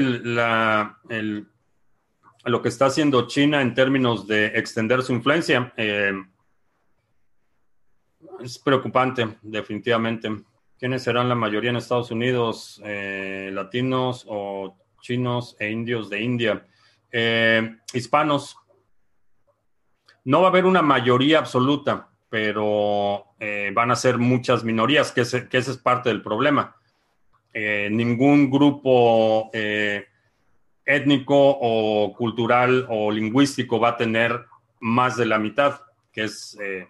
[2.45, 5.73] lo que está haciendo China en términos de extender su influencia.
[5.77, 6.13] Eh,
[8.41, 10.31] es preocupante, definitivamente.
[10.79, 12.81] ¿Quiénes serán la mayoría en Estados Unidos?
[12.85, 16.67] Eh, ¿Latinos o chinos e indios de India?
[17.13, 18.57] Eh, hispanos.
[20.31, 23.25] No va a haber una mayoría absoluta, pero
[23.75, 26.77] van a ser muchas minorías, que, ese, es parte del problema.
[27.53, 29.51] ningún grupo
[30.85, 34.47] étnico o cultural o lingüístico va a tener
[34.81, 35.81] más de la mitad,
[36.13, 36.89] que es eh,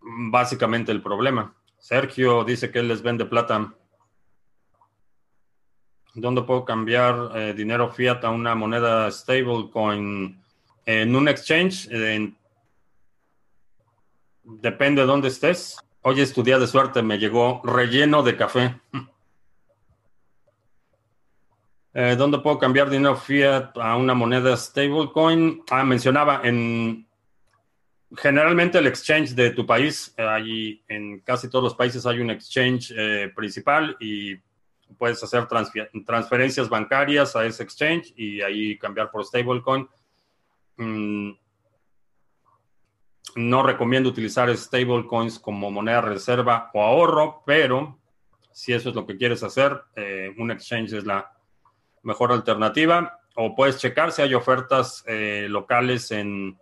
[0.00, 1.54] básicamente el problema.
[1.78, 3.74] Sergio dice que él les vende plata.
[6.14, 10.41] ¿Dónde puedo cambiar eh, dinero fiat a una moneda stablecoin?
[10.84, 11.88] En un exchange,
[14.44, 15.78] depende de dónde estés.
[16.02, 18.80] Hoy estudié de suerte, me llegó relleno de café.
[21.94, 25.62] Eh, ¿Dónde puedo cambiar dinero fiat a una moneda stablecoin?
[25.68, 27.06] Ah, mencionaba en
[28.16, 32.92] generalmente el exchange de tu país, hay, en casi todos los países hay un exchange
[32.96, 34.36] eh, principal y
[34.98, 39.88] puedes hacer transferencias bancarias a ese exchange y ahí cambiar por stablecoin.
[40.82, 41.32] Mm,
[43.36, 47.98] no recomiendo utilizar stablecoins como moneda reserva o ahorro, pero
[48.52, 51.32] si eso es lo que quieres hacer, eh, un exchange es la
[52.02, 53.18] mejor alternativa.
[53.34, 56.58] O puedes checar si hay ofertas eh, locales en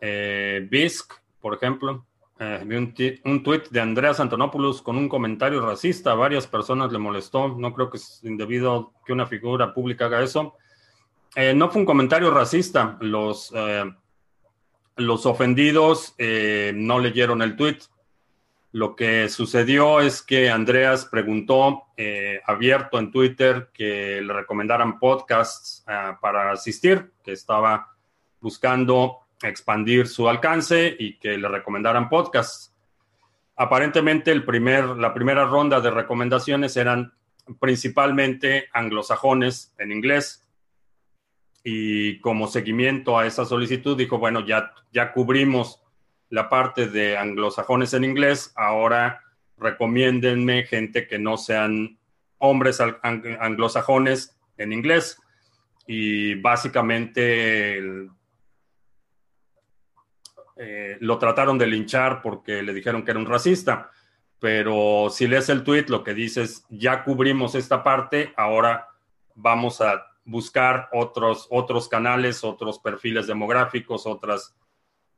[0.00, 2.06] eh, BISC, por ejemplo.
[2.38, 6.14] Eh, vi un, tweet de Andreas Antonopoulos con un comentario racista.
[6.14, 7.48] Varias personas le molestó.
[7.48, 10.54] No creo que es indebido que una figura pública haga eso.
[11.36, 12.96] Eh, no fue un comentario racista.
[13.00, 13.52] Los,
[14.96, 17.78] los ofendidos no leyeron el tweet.
[18.72, 21.84] Lo que sucedió es que Andreas preguntó
[22.46, 25.84] abierto en Twitter que le recomendaran podcasts
[26.20, 27.94] para asistir, que estaba
[28.40, 32.72] buscando expandir su alcance y que le recomendaran podcasts.
[33.56, 37.12] Aparentemente el primer, la primera ronda de recomendaciones eran
[37.60, 40.45] principalmente anglosajones en inglés.
[41.68, 45.82] Y como seguimiento a esa solicitud dijo, bueno, ya, ya cubrimos
[46.30, 49.20] la parte de anglosajones en inglés, ahora
[49.58, 51.98] recomiéndenme gente que no sean
[52.38, 55.20] hombres anglosajones en inglés.
[55.88, 57.78] Y básicamente
[60.56, 63.90] eh, lo trataron de linchar porque le dijeron que era un racista.
[64.38, 68.86] Pero si lees el tweet, lo que dice es, ya cubrimos esta parte, ahora
[69.34, 74.54] vamos a buscar otros, otros canales, otros perfiles demográficos, otras,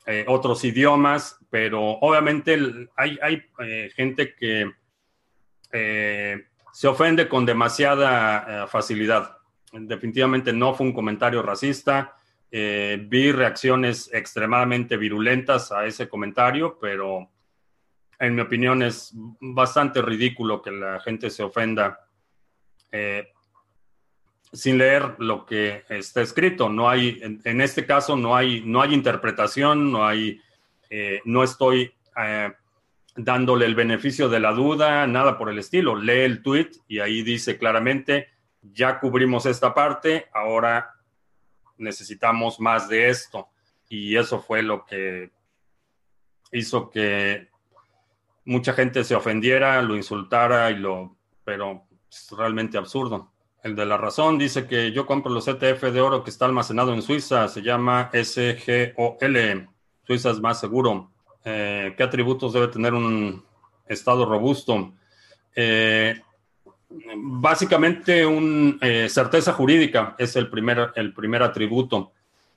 [0.06, 2.56] eh, otros idiomas, pero obviamente
[2.96, 4.70] hay, hay eh, gente que
[6.72, 9.36] se ofende con demasiada facilidad.
[9.72, 12.18] Definitivamente no fue un comentario racista
[12.50, 17.30] eh, vi reacciones extremadamente virulentas a ese comentario, pero
[18.18, 22.08] en mi opinión es bastante ridículo que la gente se ofenda
[22.90, 23.32] eh,
[24.52, 26.68] sin leer lo que está escrito.
[26.68, 30.40] No hay, en, este caso, no hay, no hay interpretación, no hay,
[30.90, 31.92] eh, no estoy
[33.14, 35.96] dándole el beneficio de la duda, nada por el estilo.
[35.96, 38.28] Lee el tweet y ahí dice claramente,
[38.62, 40.94] ya cubrimos esta parte, ahora
[41.76, 43.48] necesitamos más de esto.
[43.88, 45.30] Y eso fue lo que
[46.52, 47.48] hizo que
[48.44, 53.32] mucha gente se ofendiera, lo insultara y lo, pero es realmente absurdo.
[53.62, 56.94] El de la razón dice que yo compro los ETF de oro que está almacenado
[56.94, 59.68] en Suiza, se llama SGOL.
[60.06, 61.10] Suiza es más seguro.
[61.44, 63.44] Eh, ¿Qué atributos debe tener un
[63.86, 64.92] estado robusto?
[65.60, 66.20] Eh,
[67.16, 72.12] básicamente un eh, certeza jurídica es el primer, el primer atributo.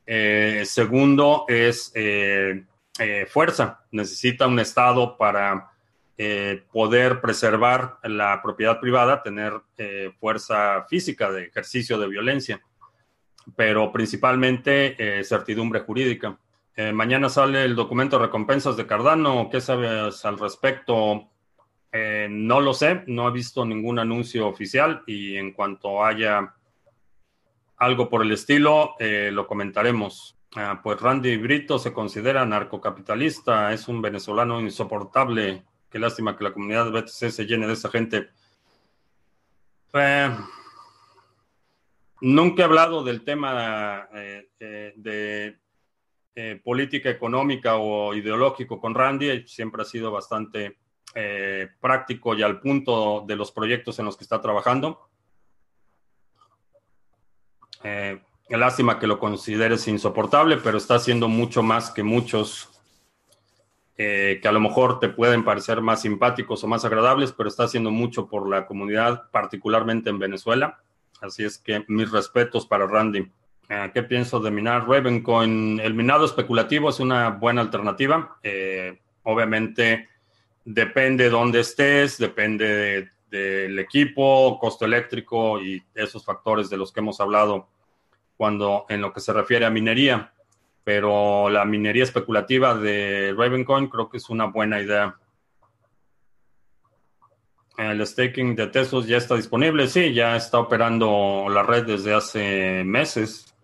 [0.05, 1.91] Eh, segundo es
[3.29, 3.83] fuerza.
[3.89, 5.70] Necesita un Estado para
[6.71, 9.53] poder preservar la propiedad privada, tener
[10.19, 12.61] fuerza física de ejercicio de violencia,
[13.55, 16.37] pero principalmente certidumbre jurídica.
[16.93, 19.49] mañana sale el documento de recompensas de Cardano.
[19.49, 21.31] ¿Qué sabes al respecto?
[21.91, 26.55] Eh, no lo sé, no he visto ningún anuncio oficial y en cuanto haya
[27.77, 30.37] algo por el estilo, eh, lo comentaremos.
[30.55, 35.63] Ah, pues Randy Brito se considera narcocapitalista, es un venezolano insoportable.
[35.91, 38.29] Qué lástima que la comunidad BTC se llene de esa gente.
[39.93, 40.37] Eh,
[42.21, 45.59] nunca he hablado del tema de
[46.63, 50.77] política económica o ideológico con Randy, siempre ha sido bastante
[51.13, 55.09] eh, práctico y al punto de los proyectos en los que está trabajando.
[57.83, 62.70] Eh, lástima que lo consideres insoportable, pero está haciendo mucho más que muchos
[63.97, 67.63] eh, que a lo mejor te pueden parecer más simpáticos o más agradables, pero está
[67.63, 70.81] haciendo mucho por la comunidad, particularmente en Venezuela.
[71.21, 73.29] Así es que mis respetos para Randy.
[73.69, 75.79] Eh, ¿Qué pienso de minar Ravencoin?
[75.79, 78.37] El minado especulativo es una buena alternativa.
[79.23, 80.09] obviamente
[80.65, 86.99] depende de dónde estés, depende del equipo, costo eléctrico y esos factores de los que
[86.99, 87.67] hemos hablado
[88.37, 90.33] cuando en lo que se refiere a minería.
[90.83, 95.15] Pero la minería especulativa de Ravencoin creo que es una buena idea.
[97.77, 102.83] El staking de Tesos ya está disponible, sí, ya está operando la red desde hace
[102.83, 103.55] meses.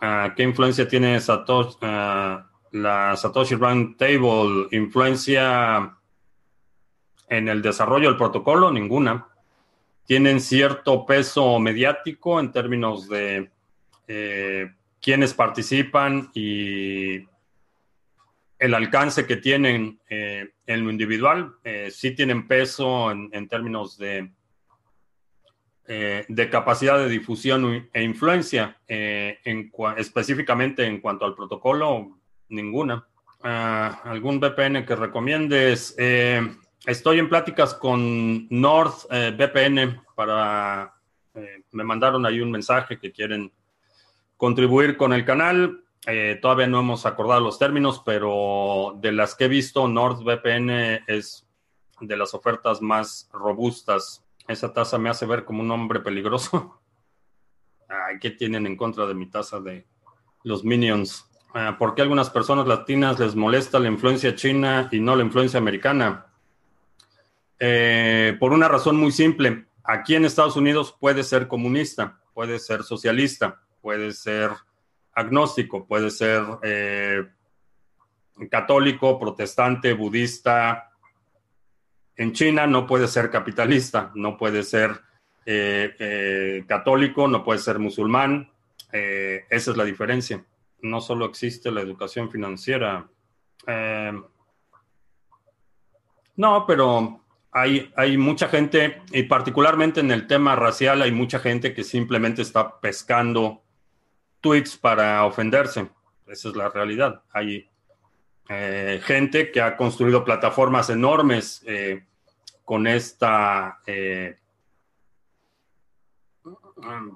[0.00, 1.76] Ah, ¿Qué influencia tiene Satoshi?
[1.82, 5.96] Ah, la Satoshi Round Table influencia
[7.28, 8.70] en el desarrollo del protocolo?
[8.70, 9.28] Ninguna.
[10.06, 13.50] Tienen cierto peso mediático en términos de
[14.08, 14.70] eh,
[15.02, 17.26] quienes participan y
[18.58, 21.56] el alcance que tienen eh, en lo individual.
[21.64, 24.30] Eh, sí tienen peso en, términos de,
[25.84, 28.78] de capacidad de difusión e influencia.
[28.86, 33.04] específicamente en cuanto al protocolo, ninguna.
[33.42, 35.96] Ah, ¿Algún VPN que recomiendes?
[36.86, 40.94] estoy en pláticas con NordVPN para...
[41.72, 43.50] me mandaron ahí un mensaje que quieren
[44.42, 45.84] contribuir con el canal.
[46.04, 51.46] Eh, todavía no hemos acordado los términos, pero de las que he visto, NordVPN es
[52.00, 54.24] de las ofertas más robustas.
[54.48, 56.80] Esa taza me hace ver como un hombre peligroso.
[58.20, 59.86] ¿Qué tienen en contra de mi taza de
[60.42, 61.24] los Minions?
[61.54, 65.22] Ah, ¿Por qué a algunas personas latinas les molesta la influencia china y no la
[65.22, 66.26] influencia americana?
[67.60, 69.68] Eh, por una razón muy simple.
[69.84, 74.52] Aquí en Estados Unidos puede ser comunista, puede ser socialista puede ser
[75.14, 77.22] agnóstico, puede ser eh,
[78.50, 80.90] católico, protestante, budista.
[82.16, 85.00] En China no puede ser capitalista, no puede ser
[85.44, 88.50] eh, eh, católico, no puede ser musulmán.
[88.92, 90.44] esa es la diferencia.
[90.80, 93.08] No solo existe la educación financiera.
[96.36, 97.20] no, pero
[97.52, 102.42] hay, hay, mucha gente, y particularmente en el tema racial, hay mucha gente que simplemente
[102.42, 103.61] está pescando
[104.42, 105.88] tweets para ofenderse.
[106.26, 107.22] Esa es la realidad.
[107.32, 107.68] Hay
[108.48, 112.04] eh, gente que ha construido plataformas enormes eh,
[112.64, 114.36] con esta, eh,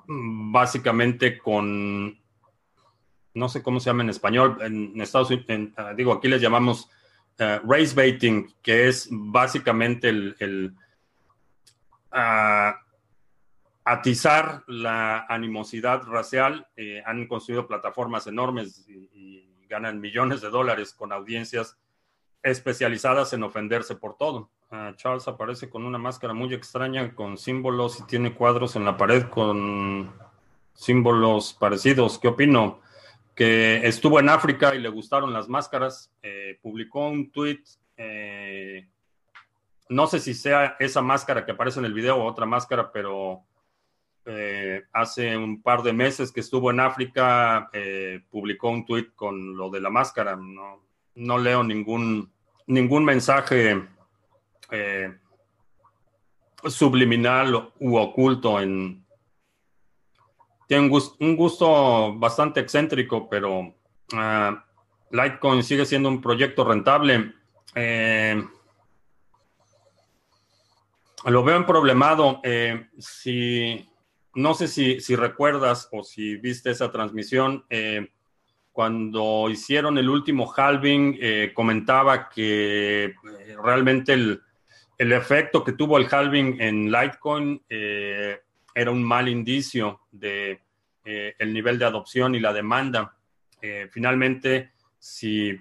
[0.07, 2.19] básicamente con,
[3.35, 6.89] no sé cómo se llama en español, en Estados Unidos, ah, digo, aquí les llamamos
[7.39, 10.75] race baiting, que es básicamente el,
[12.13, 12.81] ah,
[13.87, 16.67] atizar la animosidad racial.
[16.77, 19.07] Eh, han construido plataformas enormes y,
[19.69, 21.77] ganan millones de dólares con audiencias
[22.41, 24.49] especializadas en ofenderse por todo.
[24.71, 28.97] Ah, Charles aparece con una máscara muy extraña con símbolos y tiene cuadros en la
[28.97, 30.13] pared con
[30.73, 32.17] símbolos parecidos.
[32.21, 32.81] ¿Qué opino?
[33.35, 36.13] Que estuvo en África y le gustaron las máscaras.
[36.23, 37.65] Eh, publicó un tweet.
[37.97, 38.89] Eh,
[39.89, 43.43] no sé si sea esa máscara que aparece en el video o otra máscara, pero
[44.29, 49.57] eh, hace un par de meses que estuvo en África, eh, publicó un tweet con
[49.57, 50.37] lo de la máscara.
[51.15, 52.33] No, leo ningún,
[52.67, 53.87] ningún mensaje
[54.73, 55.17] eh,
[56.65, 59.07] subliminal u oculto en...
[60.67, 64.57] Tiene un gusto, bastante excéntrico, pero uh,
[65.13, 67.33] Litecoin sigue siendo un proyecto rentable.
[71.25, 72.43] lo veo en problemado.
[72.99, 73.89] si
[74.37, 77.65] no sé si, recuerdas o si viste esa transmisión.
[77.71, 78.13] Eh,
[78.71, 83.15] cuando hicieron el último halving, eh, comentaba que eh,
[83.63, 84.43] realmente el,
[84.99, 90.61] efecto que tuvo el halving en Litecoin era un mal indicio de
[91.05, 93.17] el nivel de adopción y la demanda.
[93.91, 95.57] finalmente, si,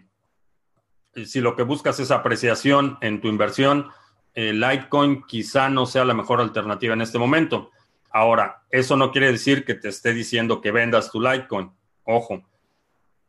[1.13, 3.89] si lo que buscas es apreciación en tu inversión,
[4.34, 7.71] Litecoin quizá no sea la mejor alternativa en este momento.
[8.16, 11.70] Ahora, eso no quiere decir que te esté diciendo que vendas tu Litecoin.
[12.05, 12.41] Ojo,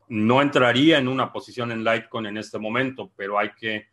[0.07, 3.89] no entraría en una posición en Litecoin en este momento, pero hay que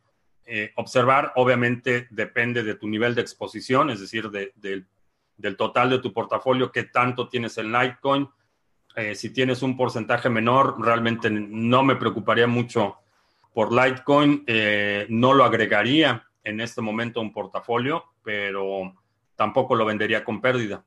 [0.46, 1.34] eh, observar.
[1.36, 6.84] Obviamente depende de tu nivel de exposición, es decir, del total de tu portafolio, qué
[6.84, 8.30] tanto tienes en Litecoin.
[8.96, 12.98] Eh, si tienes un porcentaje menor, realmente no me preocuparía mucho
[13.52, 14.44] por Litecoin.
[14.46, 18.94] Eh, no lo agregaría en este momento a un portafolio, pero
[19.36, 20.86] tampoco lo vendería con pérdida,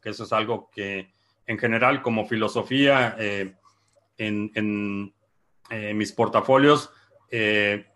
[0.00, 1.12] que eso es algo que
[1.46, 3.54] en general como filosofía eh,
[4.18, 5.14] en,
[5.70, 6.90] eh, mis portafolios
[7.30, 7.86] eh,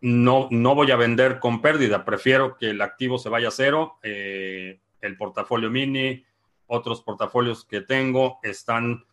[0.00, 3.98] no, no voy a vender con pérdida, prefiero que el activo se vaya a cero,
[4.02, 6.24] el portafolio mini,
[6.66, 9.04] otros portafolios que tengo están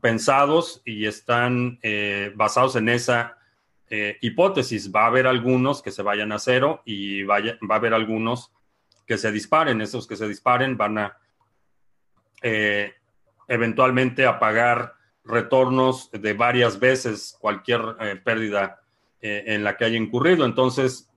[0.00, 1.78] pensados y están
[2.36, 3.36] basados en esa
[4.22, 4.90] hipótesis.
[4.90, 8.50] Va a haber algunos que se vayan a cero y va a haber algunos
[9.10, 9.80] que se disparen.
[9.80, 11.18] Esos que se disparen van a
[12.42, 12.92] eh,
[13.48, 14.94] eventualmente a pagar
[15.24, 18.80] retornos de varias veces cualquier eh, pérdida
[19.20, 20.44] eh, en la que haya incurrido.
[20.44, 21.10] Entonces,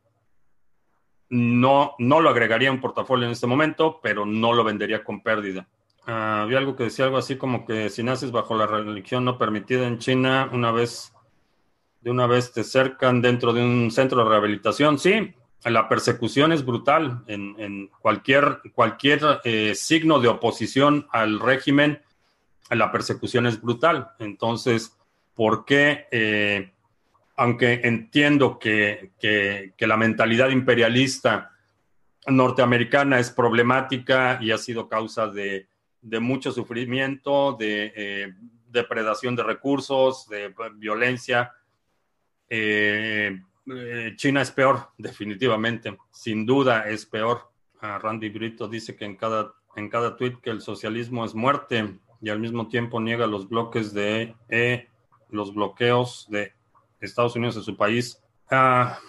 [1.30, 5.68] no, no lo agregaría en portafolio en este momento, pero no lo vendería con pérdida.
[6.08, 9.38] Ah, había algo que decía algo así como que si naces bajo la religión no
[9.38, 11.14] permitida en China, una vez
[12.02, 14.98] De una vez te cercan dentro de un centro de rehabilitación.
[14.98, 15.36] Sí,
[15.66, 22.01] la persecución es brutal en, cualquier, cualquier eh, signo de oposición al régimen.
[22.70, 24.09] La persecución es brutal.
[24.20, 24.97] Entonces,
[25.34, 26.07] ¿por qué?
[26.11, 26.72] Eh,
[27.36, 29.11] aunque entiendo que,
[29.80, 31.51] la mentalidad imperialista
[32.28, 35.68] norteamericana es problemática y ha sido causa de,
[36.01, 38.34] mucho sufrimiento, de eh,
[38.70, 41.53] depredación de recursos, de violencia.
[43.68, 45.97] Eh, China es peor, definitivamente.
[46.11, 47.51] Sin duda es peor.
[47.82, 52.30] Randy Brito dice que en cada, en cada tweet que el socialismo es muerte y
[52.30, 54.36] al mismo tiempo niega los bloques de
[55.30, 56.53] los bloqueos de
[57.01, 58.24] Estados Unidos en su país.
[58.49, 58.99] Ah,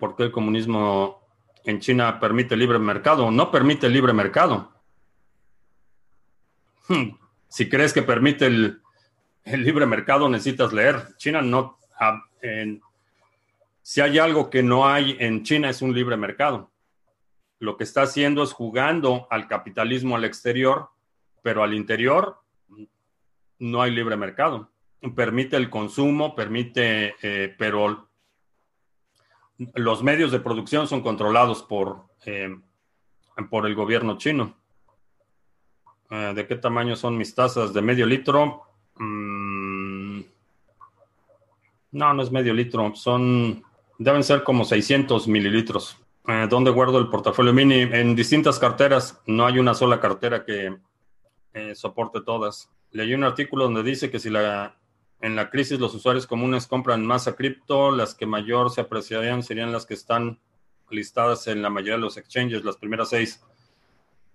[0.00, 1.20] ¿Por qué el comunismo
[1.64, 3.30] en China permite libre mercado?
[3.30, 4.72] No permite libre mercado.
[6.88, 7.10] Hmm,
[7.48, 8.82] si crees que permite el,
[9.44, 11.16] libre mercado, necesitas leer.
[11.16, 11.78] China no.
[11.98, 12.22] Ah,
[13.86, 16.72] si hay algo que no hay en China es un libre mercado.
[17.60, 20.88] Lo que está haciendo es jugando al capitalismo al exterior,
[21.42, 22.40] pero al interior
[23.58, 24.70] no hay libre mercado
[25.14, 28.08] permite el consumo, permite, eh, pero
[29.74, 32.56] los medios de producción son controlados por, eh,
[33.50, 34.54] por el gobierno chino.
[36.10, 37.72] Eh, ¿De qué tamaño son mis tazas?
[37.72, 38.62] ¿De medio litro?
[38.96, 40.20] Mm,
[41.92, 43.62] no, no es medio litro, son,
[43.98, 45.98] deben ser como 600 mililitros.
[46.48, 47.82] ¿Dónde guardo el portafolio mini?
[47.82, 50.76] En distintas carteras, no hay una sola cartera que
[51.74, 52.68] soporte todas.
[52.90, 54.76] Leí un artículo donde dice que si la
[55.20, 59.42] en la crisis los usuarios comunes compran más a cripto, las que mayor se apreciarían
[59.42, 60.38] serían las que están
[60.90, 63.42] listadas en la mayoría de los exchanges, las primeras seis.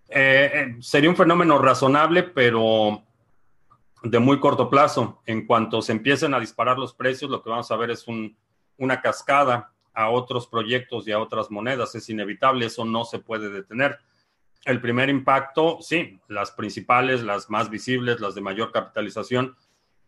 [0.09, 3.03] Eh, eh, sería un fenómeno razonable, pero
[4.03, 5.21] de muy corto plazo.
[5.25, 8.07] En cuanto se empiecen a disparar los precios, lo que vamos a ver es
[8.81, 11.95] una cascada a otros proyectos y a otras monedas.
[11.95, 13.99] Es inevitable, eso no se puede detener.
[14.65, 19.55] El primer impacto, sí, las principales, las más visibles, las de mayor capitalización,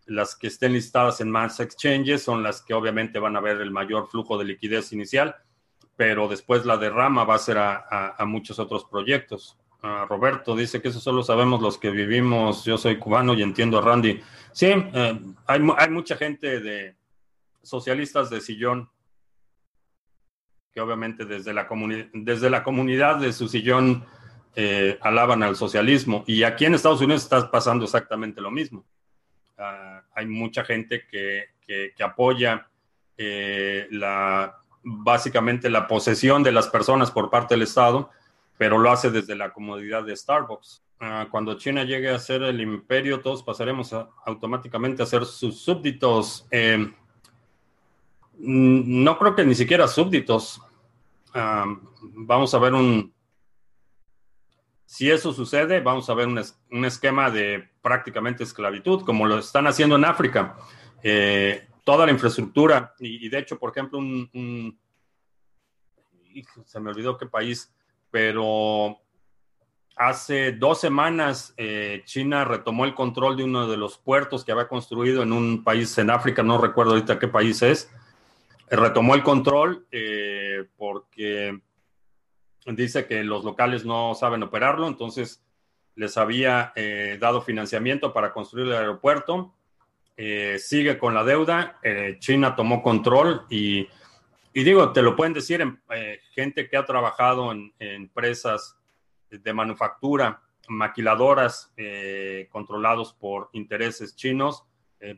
[0.06, 3.72] las que estén listadas en más exchanges son las que obviamente van a ver el
[3.72, 5.36] mayor flujo de liquidez inicial,
[5.96, 9.58] pero después la derrama va a ser a, muchos otros proyectos.
[10.10, 12.64] Roberto dice que eso solo sabemos los que vivimos.
[12.64, 14.22] Yo soy cubano y entiendo a Randy.
[14.52, 16.96] Sí, eh, hay, mucha gente de
[17.64, 18.90] socialistas de sillón
[20.74, 21.68] que obviamente desde la,
[22.14, 24.06] desde la comunidad de su sillón
[24.56, 26.24] eh, alaban al socialismo.
[26.28, 28.84] Y aquí en Estados Unidos está pasando exactamente lo mismo.
[29.58, 31.52] Ah, hay mucha gente que,
[32.04, 32.68] apoya
[33.18, 38.10] eh, la, básicamente la posesión de las personas por parte del Estado,
[38.58, 40.84] pero lo hace desde la comodidad de Starbucks.
[41.00, 43.94] Ah, cuando China llegue a ser el imperio, todos pasaremos
[44.26, 46.48] automáticamente a ser sus súbditos.
[46.50, 46.92] Eh,
[48.38, 50.62] no creo que ni siquiera súbditos.
[51.34, 53.14] Vamos a ver un,
[54.94, 59.96] si eso sucede, vamos a ver un, esquema de prácticamente esclavitud, como lo están haciendo
[59.96, 60.56] en África.
[61.02, 64.80] Eh, toda la infraestructura, y, de hecho, por ejemplo, un,
[66.64, 67.74] se me olvidó qué país,
[68.12, 69.00] pero
[69.96, 74.68] hace dos semanas eh, China retomó el control de uno de los puertos que había
[74.68, 77.92] construido en un país en África, no recuerdo ahorita qué país es.
[78.70, 81.60] Retomó el control eh, porque
[82.66, 85.44] dice que los locales no saben operarlo, entonces
[85.96, 89.54] les había eh, dado financiamiento para construir el aeropuerto,
[90.16, 91.80] eh, sigue con la deuda,
[92.20, 93.88] China tomó control y,
[94.54, 95.82] digo, te lo pueden decir en,
[96.34, 98.78] gente que ha trabajado en, empresas
[99.30, 101.74] de manufactura, maquiladoras
[102.52, 104.66] controlados por intereses chinos,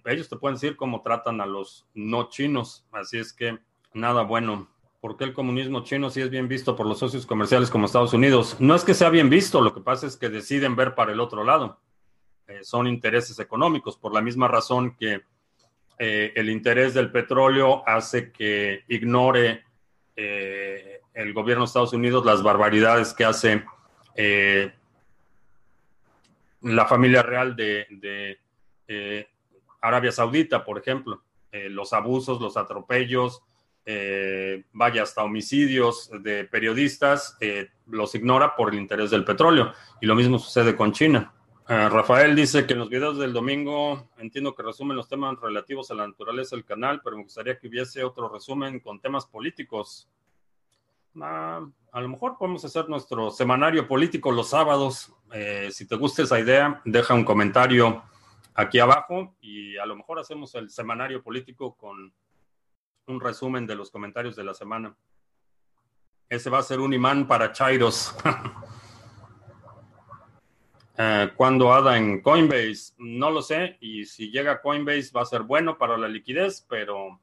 [0.06, 3.60] ellos te pueden decir cómo tratan a los no chinos, así es que
[3.94, 4.70] nada bueno.
[5.00, 8.14] ¿Por qué el comunismo chino sí es bien visto por los socios comerciales como Estados
[8.14, 8.58] Unidos?
[8.60, 11.20] No es que sea bien visto, lo que pasa es que deciden ver para el
[11.20, 11.80] otro lado.
[12.48, 15.22] Eh, son intereses económicos, por la misma razón que
[16.00, 19.64] eh, el interés del petróleo hace que ignore
[20.16, 23.64] eh, el gobierno de Estados Unidos las barbaridades que hace
[26.62, 27.86] la familia real de,
[28.88, 29.28] de
[29.88, 31.24] Arabia Saudita, por ejemplo.
[31.52, 33.42] los abusos, los atropellos,
[33.88, 39.74] eh, vaya hasta homicidios de periodistas, eh, los ignora por el interés del petróleo.
[40.02, 41.32] Y lo mismo sucede con China.
[41.70, 45.92] Eh, Rafael dice que en los videos del domingo entiendo que resumen los temas relativos
[45.92, 50.10] a la naturaleza del canal, pero me gustaría que hubiese otro resumen con temas políticos.
[51.22, 55.12] Ah, a lo mejor podemos hacer nuestro semanario político los sábados.
[55.72, 58.04] si te gusta esa idea, deja un comentario
[58.56, 62.14] aquí abajo y a lo mejor hacemos el semanario político con
[63.08, 64.96] un resumen de los comentarios de la semana.
[66.30, 68.16] Ese va a ser un imán para Chairos.
[70.98, 72.94] Eh, ¿Cuándo ADA en Coinbase?
[73.00, 73.76] No lo sé.
[73.82, 77.20] Y si llega Coinbase va a ser bueno para la liquidez, pero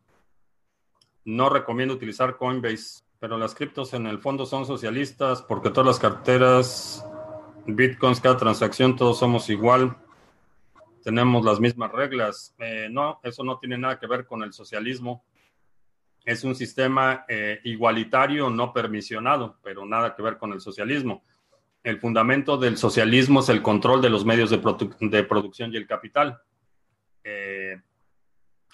[1.24, 3.02] no recomiendo utilizar Coinbase.
[3.18, 7.02] Pero las criptos en el fondo son socialistas porque todas las carteras,
[7.64, 9.96] bitcoins, cada transacción, todos somos igual.
[11.02, 12.54] Tenemos las mismas reglas.
[12.58, 15.24] Eh, no, eso no tiene nada que ver con el socialismo.
[16.24, 21.22] Es un sistema eh, igualitario, no permisionado, pero nada que ver con el socialismo
[21.82, 24.58] el fundamento del socialismo es el control de los medios de,
[25.24, 26.40] producción y el capital.
[27.24, 27.80] Eh,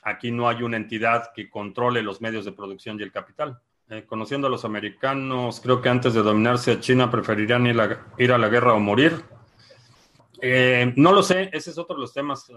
[0.03, 3.61] aquí no hay una entidad que controle los medios de producción y el capital.
[3.89, 7.81] Eh, conociendo a los americanos, creo que antes de dominarse a China preferirían ir
[8.33, 9.25] a, la guerra o morir.
[10.41, 12.51] Eh, no lo sé, ese es otro de los temas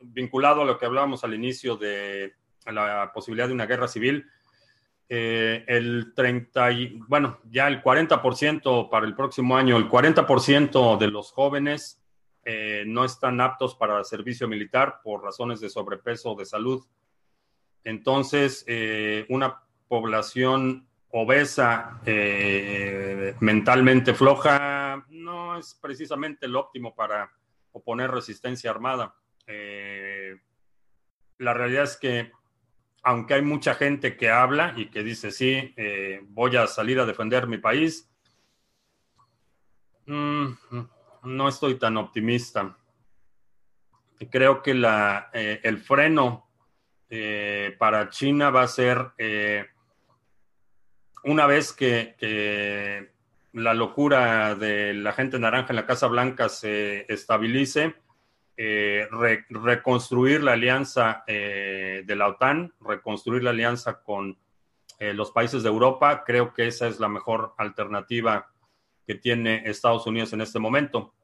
[0.00, 2.34] vinculado a lo que hablábamos al inicio de
[2.66, 4.26] la posibilidad de una guerra civil
[5.12, 11.08] eh, el 30, y, bueno, ya el 40% para el próximo año, el 40% de
[11.08, 12.00] los jóvenes
[12.44, 16.86] eh, no están aptos para servicio militar por razones de sobrepeso o de salud.
[17.82, 22.00] Entonces, eh, una población obesa,
[23.40, 24.79] mentalmente floja,
[25.60, 27.30] es precisamente el óptimo para
[27.72, 29.14] oponer resistencia armada.
[31.38, 32.32] la realidad es que
[33.02, 37.06] aunque hay mucha gente que habla y que dice, sí, eh, voy a salir a
[37.06, 38.10] defender mi país,
[40.06, 40.48] mm,
[41.22, 42.76] no estoy tan optimista.
[44.30, 46.50] Creo que la, eh, el freno
[47.08, 49.12] eh, para China va a ser
[51.24, 53.12] una vez que,
[53.52, 57.96] la locura de la gente naranja en la Casa Blanca se estabilice,
[58.56, 59.08] eh,
[59.48, 64.38] reconstruir la alianza eh, de la OTAN, reconstruir la alianza con
[64.98, 66.24] eh, los países de Europa.
[66.24, 68.50] Creo que esa es la mejor alternativa
[69.06, 71.14] que tiene Estados Unidos en este momento.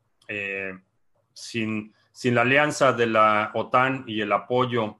[1.33, 4.99] sin, sin la alianza de la OTAN y el apoyo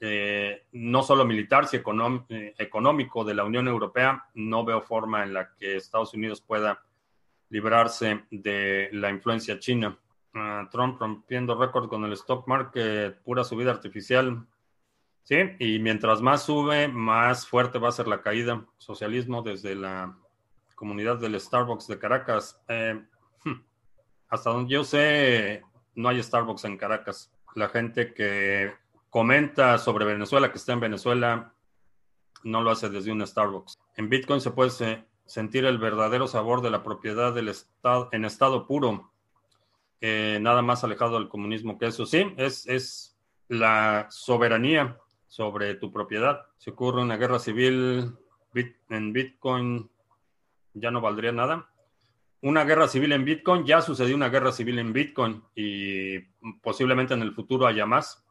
[0.00, 5.76] no solo militar, sino económico de la Unión Europea, no veo forma en la que
[5.76, 6.82] Estados Unidos pueda
[7.50, 9.98] librarse de la influencia china.
[10.70, 14.46] Trump rompiendo récord con el stock market, pura subida artificial.
[15.24, 18.64] Sí, y mientras más sube, más fuerte va a ser la caída.
[18.78, 20.16] Socialismo desde la
[20.74, 22.62] comunidad del Starbucks de Caracas.
[22.68, 23.02] Eh,
[23.44, 23.60] hmm,
[24.28, 25.62] hasta donde yo sé,
[25.94, 27.30] no hay Starbucks en Caracas.
[27.54, 28.72] La gente que
[29.10, 31.54] comenta sobre Venezuela, que está en Venezuela,
[32.44, 33.78] no lo hace desde un Starbucks.
[33.96, 38.66] En Bitcoin se puede sentir el verdadero sabor de la propiedad del estado en estado
[38.66, 39.10] puro
[40.00, 42.06] nada más alejado del comunismo que eso.
[42.06, 43.16] Sí, es, es
[43.48, 46.46] la soberanía sobre tu propiedad.
[46.56, 48.16] Si ocurre una guerra civil
[48.88, 49.90] en Bitcoin,
[50.74, 51.68] ya no valdría nada.
[52.40, 56.20] Una guerra civil en Bitcoin, ya sucedió una guerra civil en Bitcoin y
[56.62, 58.24] posiblemente en el futuro haya más.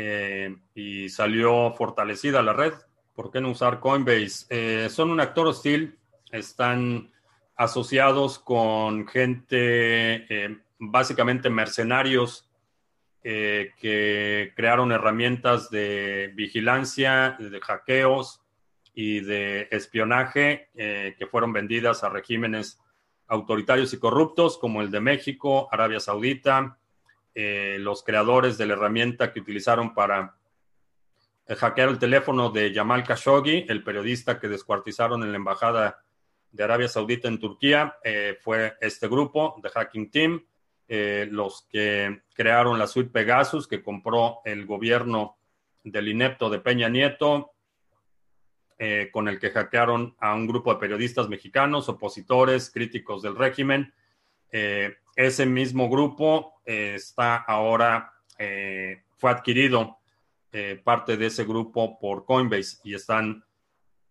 [0.00, 2.72] Eh, y salió fortalecida la red.
[3.16, 4.46] ¿Por qué no usar Coinbase?
[4.48, 5.98] Eh, son un actor hostil,
[6.30, 7.10] están
[7.56, 12.44] asociados con gente eh, básicamente mercenarios
[13.20, 18.40] que crearon herramientas de vigilancia, de hackeos
[18.94, 22.80] y de espionaje que fueron vendidas a regímenes
[23.26, 26.78] autoritarios y corruptos como el de México, Arabia Saudita,
[27.34, 30.36] eh, los creadores de la herramienta que utilizaron para
[31.48, 36.04] hackear el teléfono de Jamal Khashoggi, el periodista que descuartizaron en la embajada
[36.50, 37.96] de Arabia Saudita en Turquía,
[38.40, 40.42] fue este grupo, The Hacking Team.
[40.90, 45.36] Eh, los que crearon la suite Pegasus que compró el gobierno
[45.84, 47.52] del inepto de Peña Nieto,
[48.78, 53.92] eh, con el que hackearon a un grupo de periodistas mexicanos, opositores, críticos del régimen.
[54.50, 58.12] Eh, ese mismo grupo está ahora,
[59.16, 59.98] fue adquirido
[60.84, 63.42] parte de ese grupo por Coinbase y están,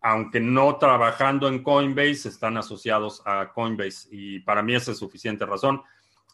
[0.02, 5.82] aunque no trabajando en Coinbase, están asociados a Coinbase y para mí es suficiente razón.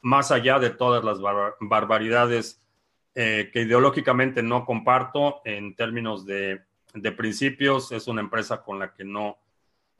[0.02, 1.20] Más allá de todas las
[1.60, 2.64] barbaridades
[3.16, 6.62] eh, que ideológicamente no comparto en términos de,
[7.16, 9.38] principios, es una empresa con la que no,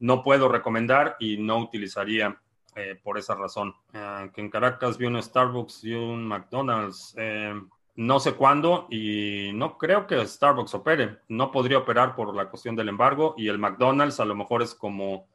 [0.00, 2.40] no puedo recomendar y no utilizaría
[2.76, 3.74] eh, por esa razón.
[3.92, 7.14] Ah, que en Caracas vi un Starbucks y un McDonald's.
[7.18, 7.54] Eh,
[7.96, 11.18] no sé cuándo y no creo que Starbucks opere.
[11.28, 14.74] No podría operar por la cuestión del embargo y el McDonald's a lo mejor es
[14.74, 15.28] como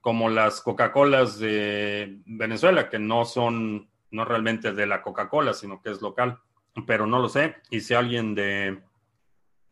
[0.00, 5.90] como las Coca-Colas de Venezuela, que no son, no realmente de la Coca-Cola, sino que
[5.90, 6.40] es local.
[6.86, 7.56] pero no lo sé.
[7.70, 8.82] Y si alguien de,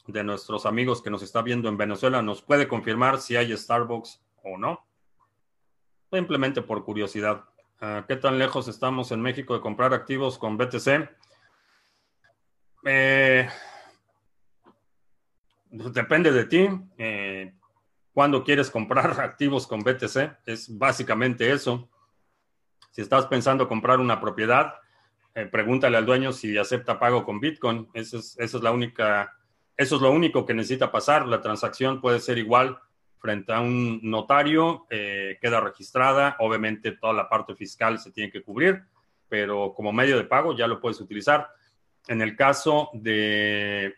[0.06, 4.22] de nuestros amigos que nos está viendo en Venezuela nos puede confirmar si hay Starbucks
[4.44, 4.84] o no,
[6.12, 7.44] simplemente por curiosidad.
[7.80, 11.08] Ah, ¿Qué tan lejos estamos en México de comprar activos con BTC?
[12.84, 13.48] Eh,
[15.70, 16.68] depende de ti.
[16.98, 17.54] Eh,
[18.12, 21.88] cuando quieres comprar activos con BTC, es básicamente eso.
[22.90, 24.74] Si estás pensando comprar una propiedad,
[25.34, 27.88] eh, pregúntale al dueño si acepta pago con Bitcoin.
[27.94, 29.34] Eso es, la única,
[29.78, 31.26] eso es lo único que necesita pasar.
[31.26, 32.78] La transacción puede ser igual
[33.22, 36.36] frente a un notario, eh, queda registrada.
[36.40, 38.82] Obviamente toda la parte fiscal se tiene que cubrir,
[39.28, 41.48] pero como medio de pago ya lo puedes utilizar.
[42.08, 43.94] En el caso de,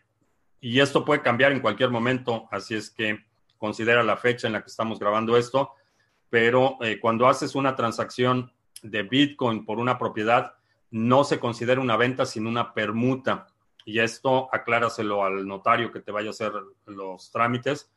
[0.61, 3.25] y esto puede cambiar en cualquier momento, así es que
[3.57, 5.71] considera la fecha en la que estamos grabando esto,
[6.29, 8.53] pero eh, cuando haces una transacción
[8.83, 10.53] de Bitcoin por una propiedad,
[10.91, 13.47] no se considera una venta, sino una permuta.
[13.85, 16.51] Y esto acláraselo al notario que te vaya a hacer
[16.85, 17.91] los trámites,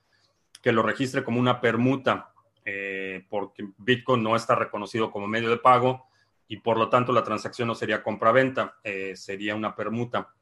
[0.63, 2.33] que lo registre como una permuta,
[2.65, 6.09] eh, porque Bitcoin no está reconocido como medio de pago
[6.49, 10.35] y por lo tanto la transacción no sería compra-venta, eh, sería una permuta.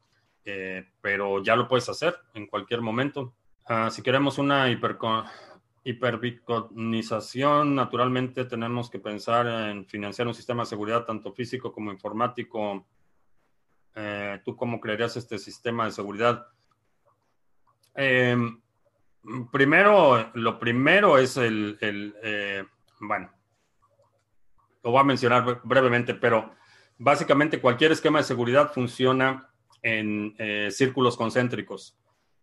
[0.49, 3.35] Eh, pero ya lo puedes hacer en cualquier momento.
[3.67, 4.71] Ah, si queremos una
[5.83, 12.87] hiperbitcoinización, naturalmente tenemos que pensar en financiar un sistema de seguridad tanto físico como informático.
[13.97, 16.47] Eh, ¿Tú cómo crearías este sistema de seguridad?
[19.51, 22.65] Primero, lo primero es el, eh,
[23.01, 23.29] bueno,
[24.85, 26.55] lo voy a mencionar brevemente, pero
[26.97, 29.51] básicamente cualquier esquema de seguridad funciona
[29.83, 31.99] en eh, círculos concéntricos.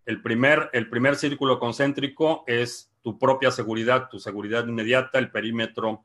[0.05, 6.03] El primer, el primer círculo concéntrico es tu propia seguridad, tu seguridad inmediata, el perímetro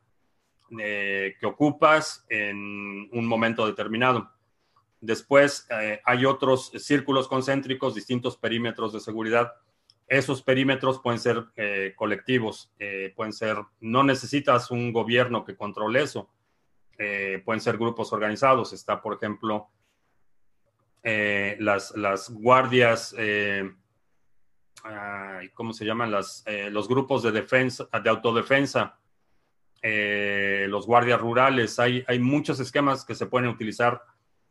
[0.78, 4.30] eh, que ocupas en un momento determinado.
[5.00, 5.66] Después
[6.04, 9.52] hay otros círculos concéntricos, distintos perímetros de seguridad.
[10.08, 12.72] Esos perímetros pueden ser eh, colectivos,
[13.14, 16.30] pueden ser, no necesitas un gobierno que controle eso,
[17.44, 18.72] pueden ser grupos organizados.
[18.72, 19.68] Está, por ejemplo,
[21.04, 23.14] las, las guardias
[25.54, 26.10] ¿cómo se llaman?
[26.10, 28.98] Las, eh, los grupos de defensa, de autodefensa,
[29.82, 31.78] eh, los guardias rurales.
[31.78, 34.02] Hay, hay muchos esquemas que se pueden utilizar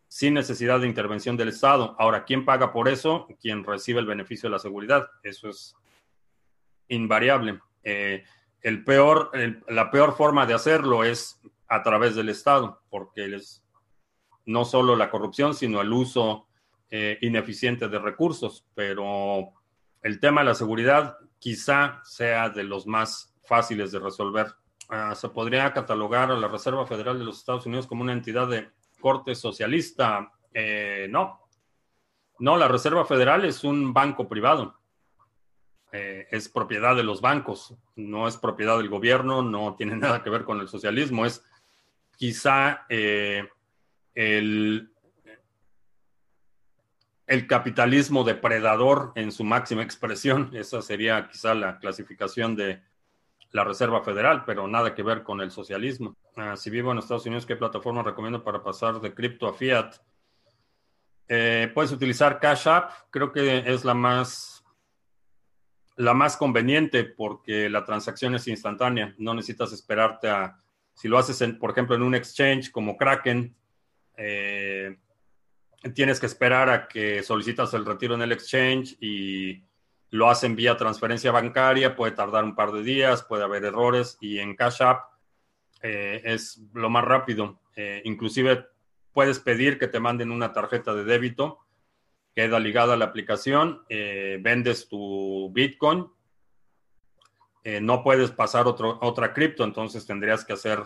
[0.08, 1.96] sin necesidad de intervención del Estado.
[2.00, 3.28] Ahora, ¿quién paga por eso?
[3.42, 5.10] Quien recibe el beneficio de la seguridad.
[5.24, 5.76] Eso es
[6.88, 7.60] invariable.
[7.84, 8.24] Eh,
[8.62, 9.32] el peor,
[9.68, 13.64] la peor forma de hacerlo es a través del Estado, porque es
[14.46, 16.48] no solo la corrupción, sino el uso
[16.90, 18.66] ineficiente de recursos.
[18.74, 19.52] Pero
[20.02, 24.54] el tema de la seguridad quizá sea de los más fáciles de resolver.
[24.90, 28.48] Ah, se podría catalogar a la Reserva Federal de los Estados Unidos como una entidad
[28.48, 30.32] de corte socialista.
[30.54, 31.48] Eh, no,
[32.40, 34.78] no, la Reserva Federal es un banco privado.
[35.92, 40.30] Eh, es propiedad de los bancos, no es propiedad del gobierno, no tiene nada que
[40.30, 41.44] ver con el socialismo, es
[42.18, 43.48] quizá eh,
[44.14, 44.92] el,
[47.26, 50.52] el capitalismo depredador en su máxima expresión.
[50.54, 52.82] Esa sería quizá la clasificación de
[53.52, 56.16] la Reserva Federal, pero nada que ver con el socialismo.
[56.36, 59.96] Ah, si vivo en Estados Unidos, ¿qué plataforma recomiendo para pasar de cripto a fiat?
[61.30, 64.64] Eh, puedes utilizar Cash App, creo que es la más,
[65.96, 69.14] la más conveniente porque la transacción es instantánea.
[69.18, 70.60] No necesitas esperarte a,
[70.94, 73.56] si lo haces, en, por ejemplo, en un exchange como Kraken,
[74.18, 74.98] eh,
[75.94, 79.64] tienes que esperar a que solicitas el retiro en el exchange y
[80.10, 84.40] lo hacen vía transferencia bancaria, puede tardar un par de días, puede haber errores y
[84.40, 85.12] en Cash App
[85.82, 87.60] eh, es lo más rápido.
[87.76, 88.66] Eh, inclusive
[89.14, 91.60] puedes pedir que te manden una tarjeta de débito,
[92.34, 96.08] queda ligada a la aplicación, eh, vendes tu Bitcoin,
[97.82, 100.86] no puedes pasar otra cripto, entonces tendrías que hacer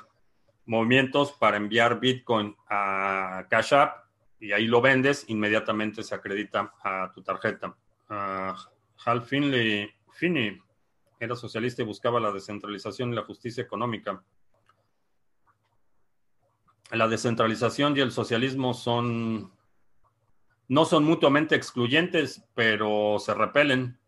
[0.66, 4.06] movimientos para enviar Bitcoin a Cash App
[4.40, 7.76] y ahí lo vendes, inmediatamente se acredita a tu tarjeta.
[9.06, 10.62] Hal Finley, Finney
[11.20, 14.24] era socialista y buscaba la descentralización y la justicia económica.
[16.92, 19.52] La descentralización y el socialismo son
[20.68, 24.00] no son mutuamente excluyentes, pero se repelen.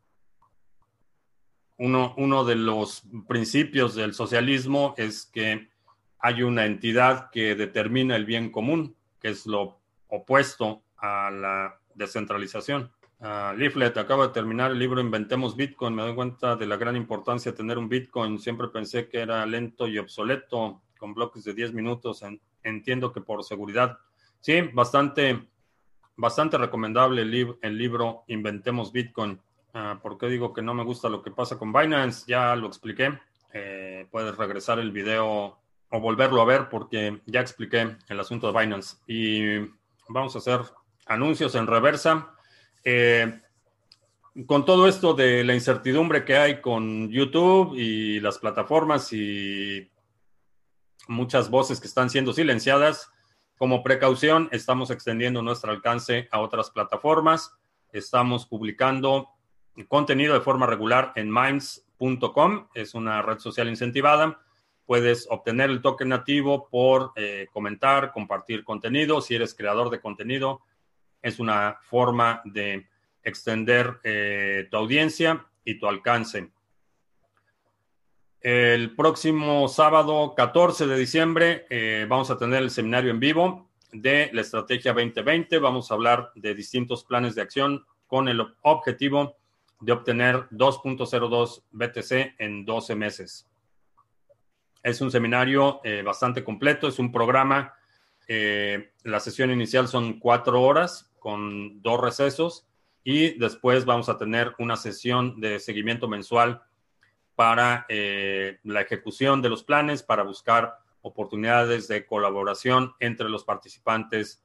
[1.78, 5.70] Uno, uno de los principios del socialismo es que
[6.20, 12.94] hay una entidad que determina el bien común, que es lo opuesto a la descentralización.
[13.24, 15.96] Uh, Leaflet, acabo de terminar el libro Inventemos Bitcoin.
[15.96, 18.38] Me doy cuenta de la gran importancia de tener un Bitcoin.
[18.38, 22.22] Siempre pensé que era lento y obsoleto, con bloques de 10 minutos.
[22.64, 23.98] entiendo que por seguridad.
[24.42, 25.42] Sí, bastante,
[26.18, 29.40] bastante recomendable el, libro Inventemos Bitcoin.
[29.74, 32.26] Ah, ¿Por qué digo que no me gusta lo que pasa con Binance?
[32.28, 33.18] Ya lo expliqué.
[33.54, 38.60] Eh, puedes regresar el video o volverlo a ver porque ya expliqué el asunto de
[38.60, 38.98] Binance.
[39.08, 39.60] Y
[40.10, 40.60] vamos a hacer
[41.06, 42.33] anuncios en reversa.
[42.84, 43.40] Eh,
[44.48, 49.90] con todo esto de la incertidumbre que hay con YouTube y las plataformas y
[51.08, 53.12] muchas voces que están siendo silenciadas,
[53.58, 57.52] como precaución estamos extendiendo nuestro alcance a otras plataformas.
[57.92, 59.30] Estamos publicando
[59.88, 64.42] contenido de forma regular en minds.com, es una red social incentivada.
[64.86, 69.22] Puedes obtener el token nativo por eh, comentar, compartir contenido.
[69.22, 70.62] Si eres creador de contenido,
[71.24, 72.86] es una forma de
[73.24, 76.52] extender eh, tu audiencia y tu alcance.
[78.42, 84.30] El próximo sábado 14 de diciembre eh, vamos a tener el seminario en vivo de
[84.34, 85.58] la Estrategia 2020.
[85.60, 89.38] Vamos a hablar de distintos planes de acción con el objetivo
[89.80, 93.48] de obtener 2.02 BTC en 12 meses.
[94.84, 97.74] Es un seminario eh, bastante completo, es un programa.
[98.28, 102.68] la sesión inicial son cuatro horas con dos recesos
[103.02, 106.62] y después vamos a tener una sesión de seguimiento mensual
[107.36, 114.44] para eh, la ejecución de los planes, para buscar oportunidades de colaboración entre los participantes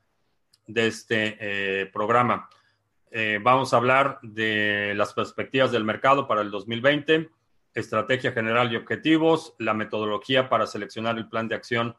[0.66, 2.48] de este eh, programa.
[3.10, 7.28] Eh, vamos a hablar de las perspectivas del mercado para el 2020,
[7.74, 11.96] estrategia general y objetivos, la metodología para seleccionar el plan de acción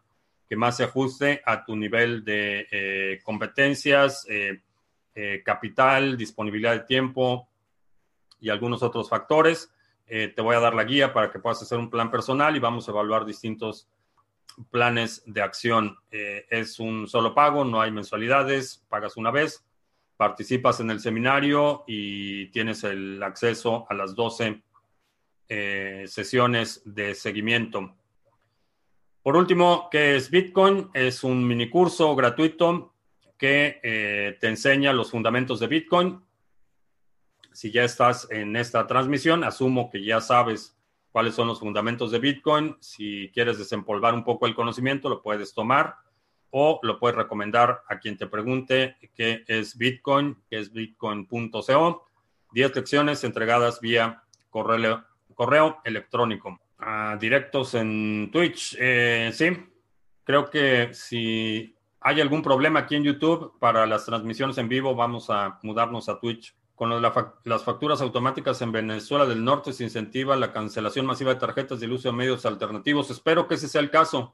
[0.47, 4.25] que más se ajuste a tu nivel de competencias,
[5.21, 7.49] eh, capital, disponibilidad de tiempo
[8.39, 9.69] y algunos otros factores.
[10.07, 12.59] Eh, te voy a dar la guía para que puedas hacer un plan personal y
[12.59, 13.89] vamos a evaluar distintos
[14.71, 15.97] planes de acción.
[16.09, 19.65] Eh, es un solo pago, no hay mensualidades, pagas una vez,
[20.15, 24.63] participas en el seminario y tienes el acceso a las 12
[26.05, 27.93] sesiones de seguimiento.
[29.21, 30.91] Por último, ¿qué es Bitcoin?
[30.93, 32.93] Es un mini curso gratuito
[33.39, 36.21] que eh, te enseña los fundamentos de Bitcoin.
[37.53, 40.77] Si ya estás en esta transmisión, asumo que ya sabes
[41.11, 42.75] cuáles son los fundamentos de Bitcoin.
[42.81, 45.95] Si quieres desempolvar un poco el conocimiento, lo puedes tomar
[46.51, 52.05] o lo puedes recomendar a quien te pregunte qué es Bitcoin, qué es bitcoin.co.
[52.51, 56.59] 10 lecciones entregadas vía correo, correo electrónico.
[56.79, 59.49] Ah, directos en Twitch, eh, sí.
[60.23, 65.29] Creo que si hay algún problema aquí en YouTube para las transmisiones en vivo, vamos
[65.29, 66.55] a mudarnos a Twitch.
[66.75, 71.83] Con las facturas automáticas en Venezuela del Norte se incentiva la cancelación masiva de tarjetas
[71.83, 73.11] y uso de medios alternativos.
[73.11, 74.33] Espero que ese sea el caso.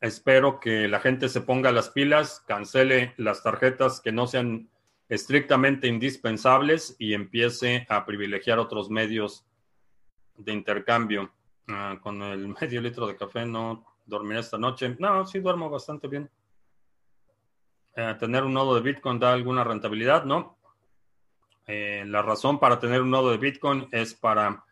[0.00, 4.70] Espero que la gente se ponga las pilas, cancele las tarjetas que no sean
[5.08, 9.44] estrictamente indispensables y empiece a privilegiar otros medios
[10.36, 11.32] de intercambio.
[11.66, 14.96] Ah, con el medio litro de café no dormir esta noche.
[14.98, 16.30] No, sí duermo bastante bien.
[17.96, 20.58] Eh, tener un nodo de Bitcoin da alguna rentabilidad, ¿no?
[21.66, 24.64] Eh, la razón para tener un nodo de Bitcoin es para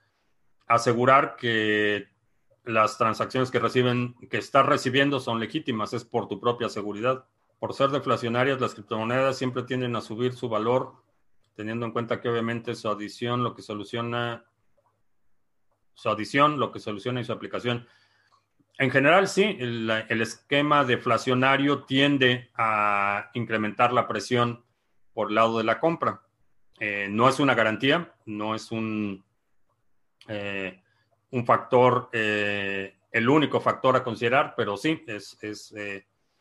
[0.67, 2.09] asegurar que
[2.65, 7.27] las transacciones que reciben, que estás recibiendo son legítimas, es por tu propia seguridad.
[7.59, 10.95] Por ser deflacionarias, las criptomonedas siempre tienden a subir su valor,
[11.55, 14.45] teniendo en cuenta que obviamente su adición lo que soluciona,
[15.95, 17.87] su adición lo que soluciona y su aplicación.
[18.77, 24.65] En general, sí, el, esquema deflacionario tiende a incrementar la presión
[25.13, 26.23] por el lado de la compra.
[26.81, 29.25] Eh, no es una garantía, no es un,
[30.27, 30.83] eh,
[31.31, 35.73] un factor, eh, el único factor a considerar, pero sí, es, es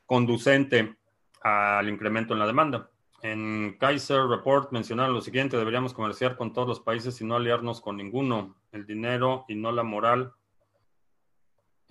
[0.07, 0.95] conducente
[1.41, 2.89] al incremento en la demanda.
[3.21, 7.79] En Kaiser Report mencionaron lo siguiente, deberíamos comerciar con todos los países y no aliarnos
[7.79, 8.55] con ninguno.
[8.71, 10.33] El dinero y no la moral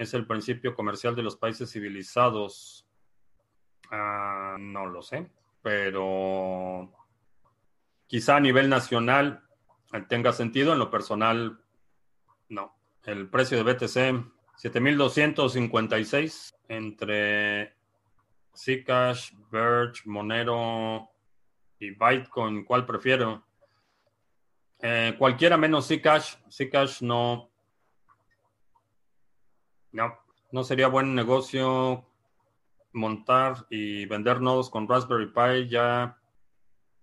[0.03, 2.86] es el principio comercial de los países civilizados.
[3.90, 5.30] Ah, no lo sé,
[5.62, 6.92] pero
[8.07, 9.42] quizá a nivel nacional
[10.09, 11.61] tenga sentido, en lo personal,
[12.48, 12.74] no.
[13.05, 14.24] El precio de BTC,
[14.62, 17.74] 7.256 entre
[18.57, 21.11] Zcash, Verge, Monero
[21.78, 22.64] y Bitcoin.
[22.64, 23.44] ¿Cuál prefiero?
[24.80, 26.36] Eh, cualquiera menos Zcash.
[26.50, 27.51] Zcash no,
[29.93, 30.18] no,
[30.51, 32.05] no sería buen negocio
[32.93, 36.18] montar y vender nodos con Raspberry Pi ya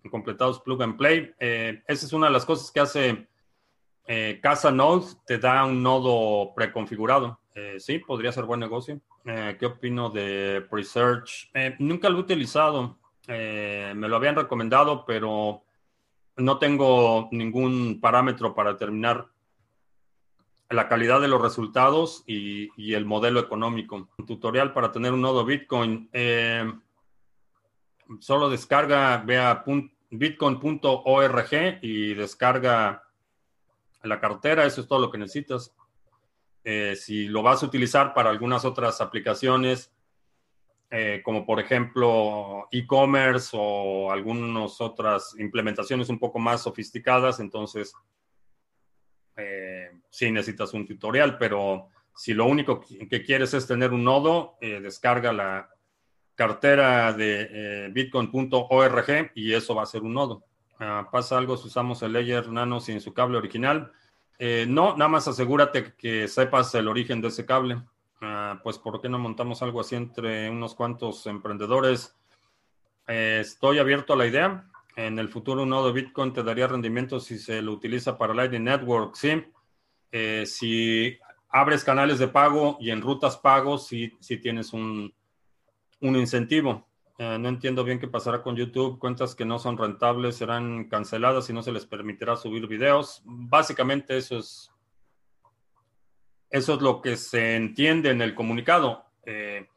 [0.09, 1.33] completados plug and play.
[1.39, 3.27] Eh, esa es una de las cosas que hace
[4.07, 7.39] eh, Casa Node, te da un nodo preconfigurado.
[7.53, 8.99] Eh, sí, podría ser buen negocio.
[9.23, 11.51] ¿Qué opino de Presearch?
[11.77, 12.97] nunca lo he utilizado.
[13.27, 15.61] me lo habían recomendado, pero
[16.37, 19.27] no tengo ningún parámetro para determinar
[20.69, 24.07] la calidad de los resultados y, el modelo económico.
[24.17, 26.09] Un tutorial para tener un nodo Bitcoin.
[26.13, 26.71] Eh,
[28.19, 29.63] solo descarga, vea
[30.11, 33.03] bitcoin.org y descarga
[34.03, 34.65] la cartera.
[34.65, 35.73] Eso es todo lo que necesitas.
[36.63, 39.91] Eh, si lo vas a utilizar para algunas otras aplicaciones,
[40.91, 47.93] eh, como por ejemplo e-commerce o algunas otras implementaciones un poco más sofisticadas, entonces
[49.39, 54.57] eh, sí necesitas un tutorial, pero si lo único que quieres es tener un nodo,
[54.61, 55.69] eh, descarga la
[56.35, 60.43] cartera de eh, bitcoin.org y eso va a ser un nodo.
[60.79, 63.91] Ah, pasa algo si usamos el layer nano sin su cable original.
[64.67, 67.81] no, nada más asegúrate que sepas el origen de ese cable.
[68.21, 72.15] Ah, pues, ¿por qué no montamos algo así entre unos cuantos emprendedores?
[73.07, 74.68] estoy abierto a la idea
[75.05, 78.65] en el futuro un nodo Bitcoin te daría rendimiento si se lo utiliza para Lightning
[78.65, 79.45] Network, sí.
[80.11, 81.17] Eh, si
[81.49, 85.13] abres canales de pago y en rutas pagos, sí, tienes un,
[86.01, 86.87] incentivo.
[87.17, 88.99] Eh, no entiendo bien qué pasará con YouTube.
[88.99, 93.21] Cuentas que no son rentables serán canceladas y no se les permitirá subir videos.
[93.25, 94.69] Básicamente eso es,
[96.49, 99.05] eso es lo que se entiende en el comunicado.
[99.25, 99.67] Eh,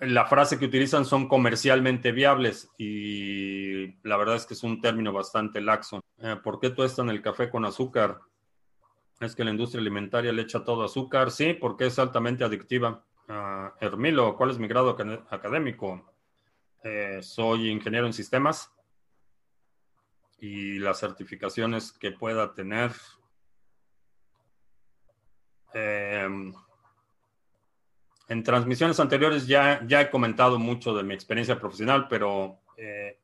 [0.00, 5.12] la frase que utilizan son comercialmente viables y la verdad es que es un término
[5.12, 6.02] bastante laxo.
[6.18, 8.20] Eh, ¿Por qué en el café con azúcar?
[9.20, 11.30] Es que la industria alimentaria le echa todo azúcar.
[11.30, 13.04] Sí, porque es altamente adictiva.
[13.28, 14.96] Uh, Hermilo, ¿cuál es mi grado
[15.30, 16.14] académico?
[16.82, 18.72] Eh, soy ingeniero en sistemas
[20.38, 22.92] y las certificaciones que pueda tener.
[25.74, 26.52] Eh,
[28.28, 33.18] en transmisiones anteriores ya, ya he comentado mucho de mi experiencia profesional, pero eh,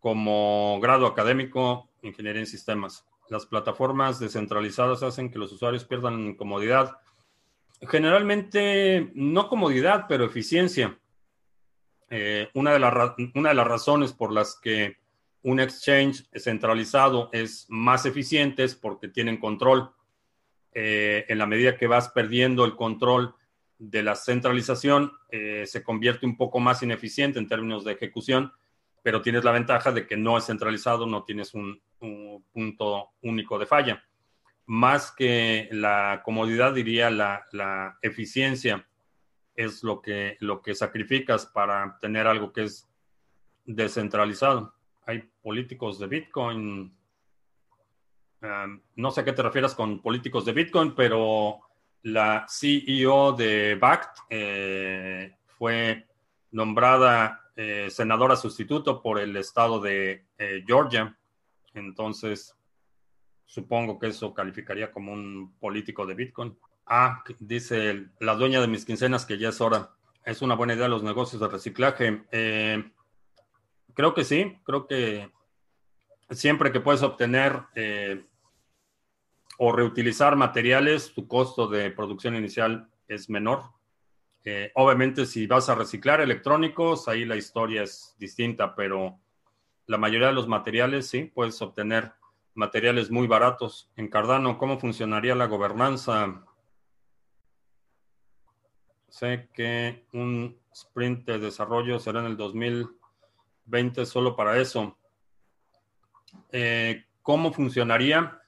[0.00, 3.06] como grado académico, ingeniería en sistemas.
[3.28, 6.98] Las plataformas descentralizadas hacen que los usuarios pierdan comodidad.
[7.82, 10.98] Generalmente, no comodidad, pero eficiencia.
[12.10, 14.96] Eh, una, de una de las razones por las que
[15.44, 19.92] un exchange centralizado es más eficiente es porque tienen control.
[20.74, 23.36] Eh, en la medida que vas perdiendo el control
[23.82, 28.52] de la centralización eh, se convierte un poco más ineficiente en términos de ejecución,
[29.02, 31.82] pero tienes la ventaja de que no es centralizado, no tienes un,
[32.52, 34.04] punto único de falla.
[34.66, 38.86] Más que la comodidad, diría la, eficiencia
[39.56, 42.88] es lo que, lo que sacrificas para tener algo que es
[43.64, 44.74] descentralizado.
[45.06, 46.96] Hay políticos de Bitcoin.
[48.42, 51.60] Um, no sé a qué te refieras con políticos de Bitcoin, pero
[52.02, 56.06] la CEO de BACT eh, fue
[56.50, 61.16] nombrada eh, senadora sustituto por el estado de eh, Georgia.
[61.74, 62.56] Entonces,
[63.46, 66.58] supongo que eso calificaría como un político de Bitcoin.
[66.86, 69.90] Ah, dice la dueña de mis quincenas que ya es hora.
[70.24, 72.22] Es una buena idea los negocios de reciclaje.
[73.94, 75.30] creo que sí, creo que
[76.30, 77.62] siempre que puedes obtener
[79.58, 83.64] o reutilizar materiales, tu costo de producción inicial es menor.
[84.44, 89.18] Eh, obviamente, si vas a reciclar electrónicos, ahí la historia es distinta, pero
[89.86, 92.12] la mayoría de los materiales, sí, puedes obtener
[92.54, 93.90] materiales muy baratos.
[93.96, 96.44] En Cardano, ¿cómo funcionaría la gobernanza?
[99.08, 104.96] Sé que un sprint de desarrollo será en el 2020 solo para eso.
[106.50, 108.41] Eh, ¿Cómo funcionaría?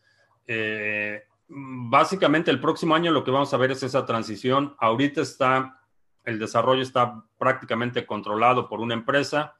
[0.47, 4.74] Eh, básicamente el próximo año lo que vamos a ver es esa transición.
[4.78, 5.80] Ahorita está,
[6.24, 9.57] el desarrollo está prácticamente controlado por una empresa.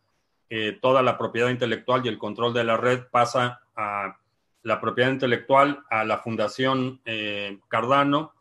[0.51, 4.19] Eh, toda la propiedad intelectual y el control de la red pasa a
[4.63, 8.35] la propiedad intelectual, a la fundación eh, Cardano.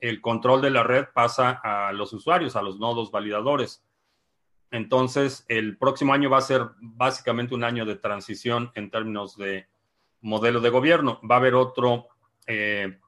[0.00, 3.84] El control de la red pasa a los usuarios, a los nodos validadores.
[4.72, 9.68] Entonces, el próximo año va a ser básicamente un año de transición en términos de
[10.22, 11.20] modelo de gobierno.
[11.28, 12.08] Va a haber otro
[12.46, 12.98] eh,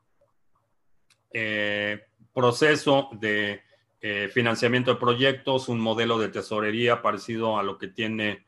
[1.33, 3.62] eh, proceso de
[4.01, 8.45] eh, financiamiento de proyectos, un modelo de tesorería parecido a lo que tiene,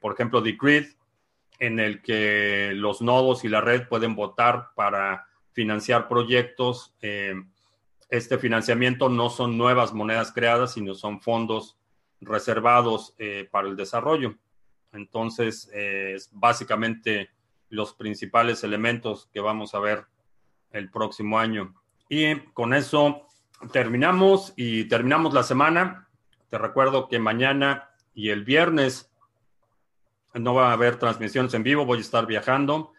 [0.00, 0.86] por ejemplo, Decred,
[1.60, 6.94] en el que los nodos y la red pueden votar para financiar proyectos.
[8.10, 11.76] este financiamiento no son nuevas monedas creadas, sino son fondos
[12.20, 13.14] reservados
[13.52, 14.34] para el desarrollo.
[14.92, 17.30] Entonces, es básicamente
[17.68, 20.06] los principales elementos que vamos a ver
[20.72, 21.74] el próximo año.
[22.08, 23.26] Y con eso
[23.72, 26.08] terminamos y terminamos la semana.
[26.50, 29.10] Te recuerdo que mañana y el viernes
[30.34, 32.92] no va a haber transmisiones en vivo, voy a estar viajando.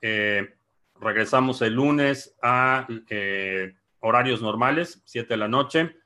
[0.00, 0.54] Eh,
[1.00, 5.96] regresamos el lunes a eh, horarios normales, 7 de la noche.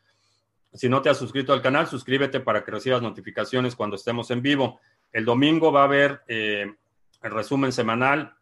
[0.74, 4.42] Si no te has suscrito al canal, suscríbete para que recibas notificaciones cuando estemos en
[4.42, 4.80] vivo.
[5.12, 6.74] El domingo va a haber eh,
[7.22, 8.34] el resumen semanal.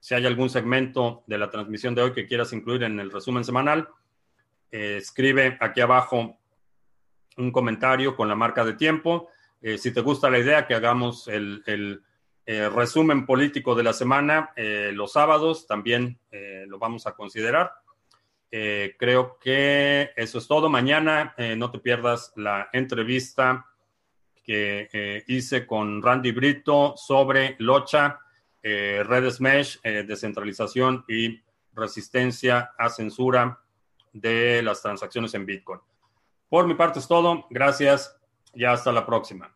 [0.00, 3.44] si hay algún segmento de la transmisión de hoy que quieras incluir en el resumen
[3.44, 3.88] semanal,
[4.70, 6.38] escribe aquí abajo
[7.36, 9.28] un comentario con la marca de tiempo.
[9.78, 11.62] si te gusta la idea que hagamos el
[12.44, 17.72] eh, resumen político de la semana, eh, los sábados también eh, lo vamos a considerar.
[18.50, 20.68] creo que eso es todo.
[20.68, 23.64] Mañana no te pierdas la entrevista
[24.42, 28.18] que hice con Randy Brito sobre Locha,
[28.62, 31.40] redes mesh, descentralización y
[31.74, 33.60] resistencia a censura
[34.12, 35.80] de las transacciones en Bitcoin.
[36.48, 37.46] Por mi parte es todo.
[37.48, 38.14] Gracias
[38.54, 39.54] y hasta la próxima.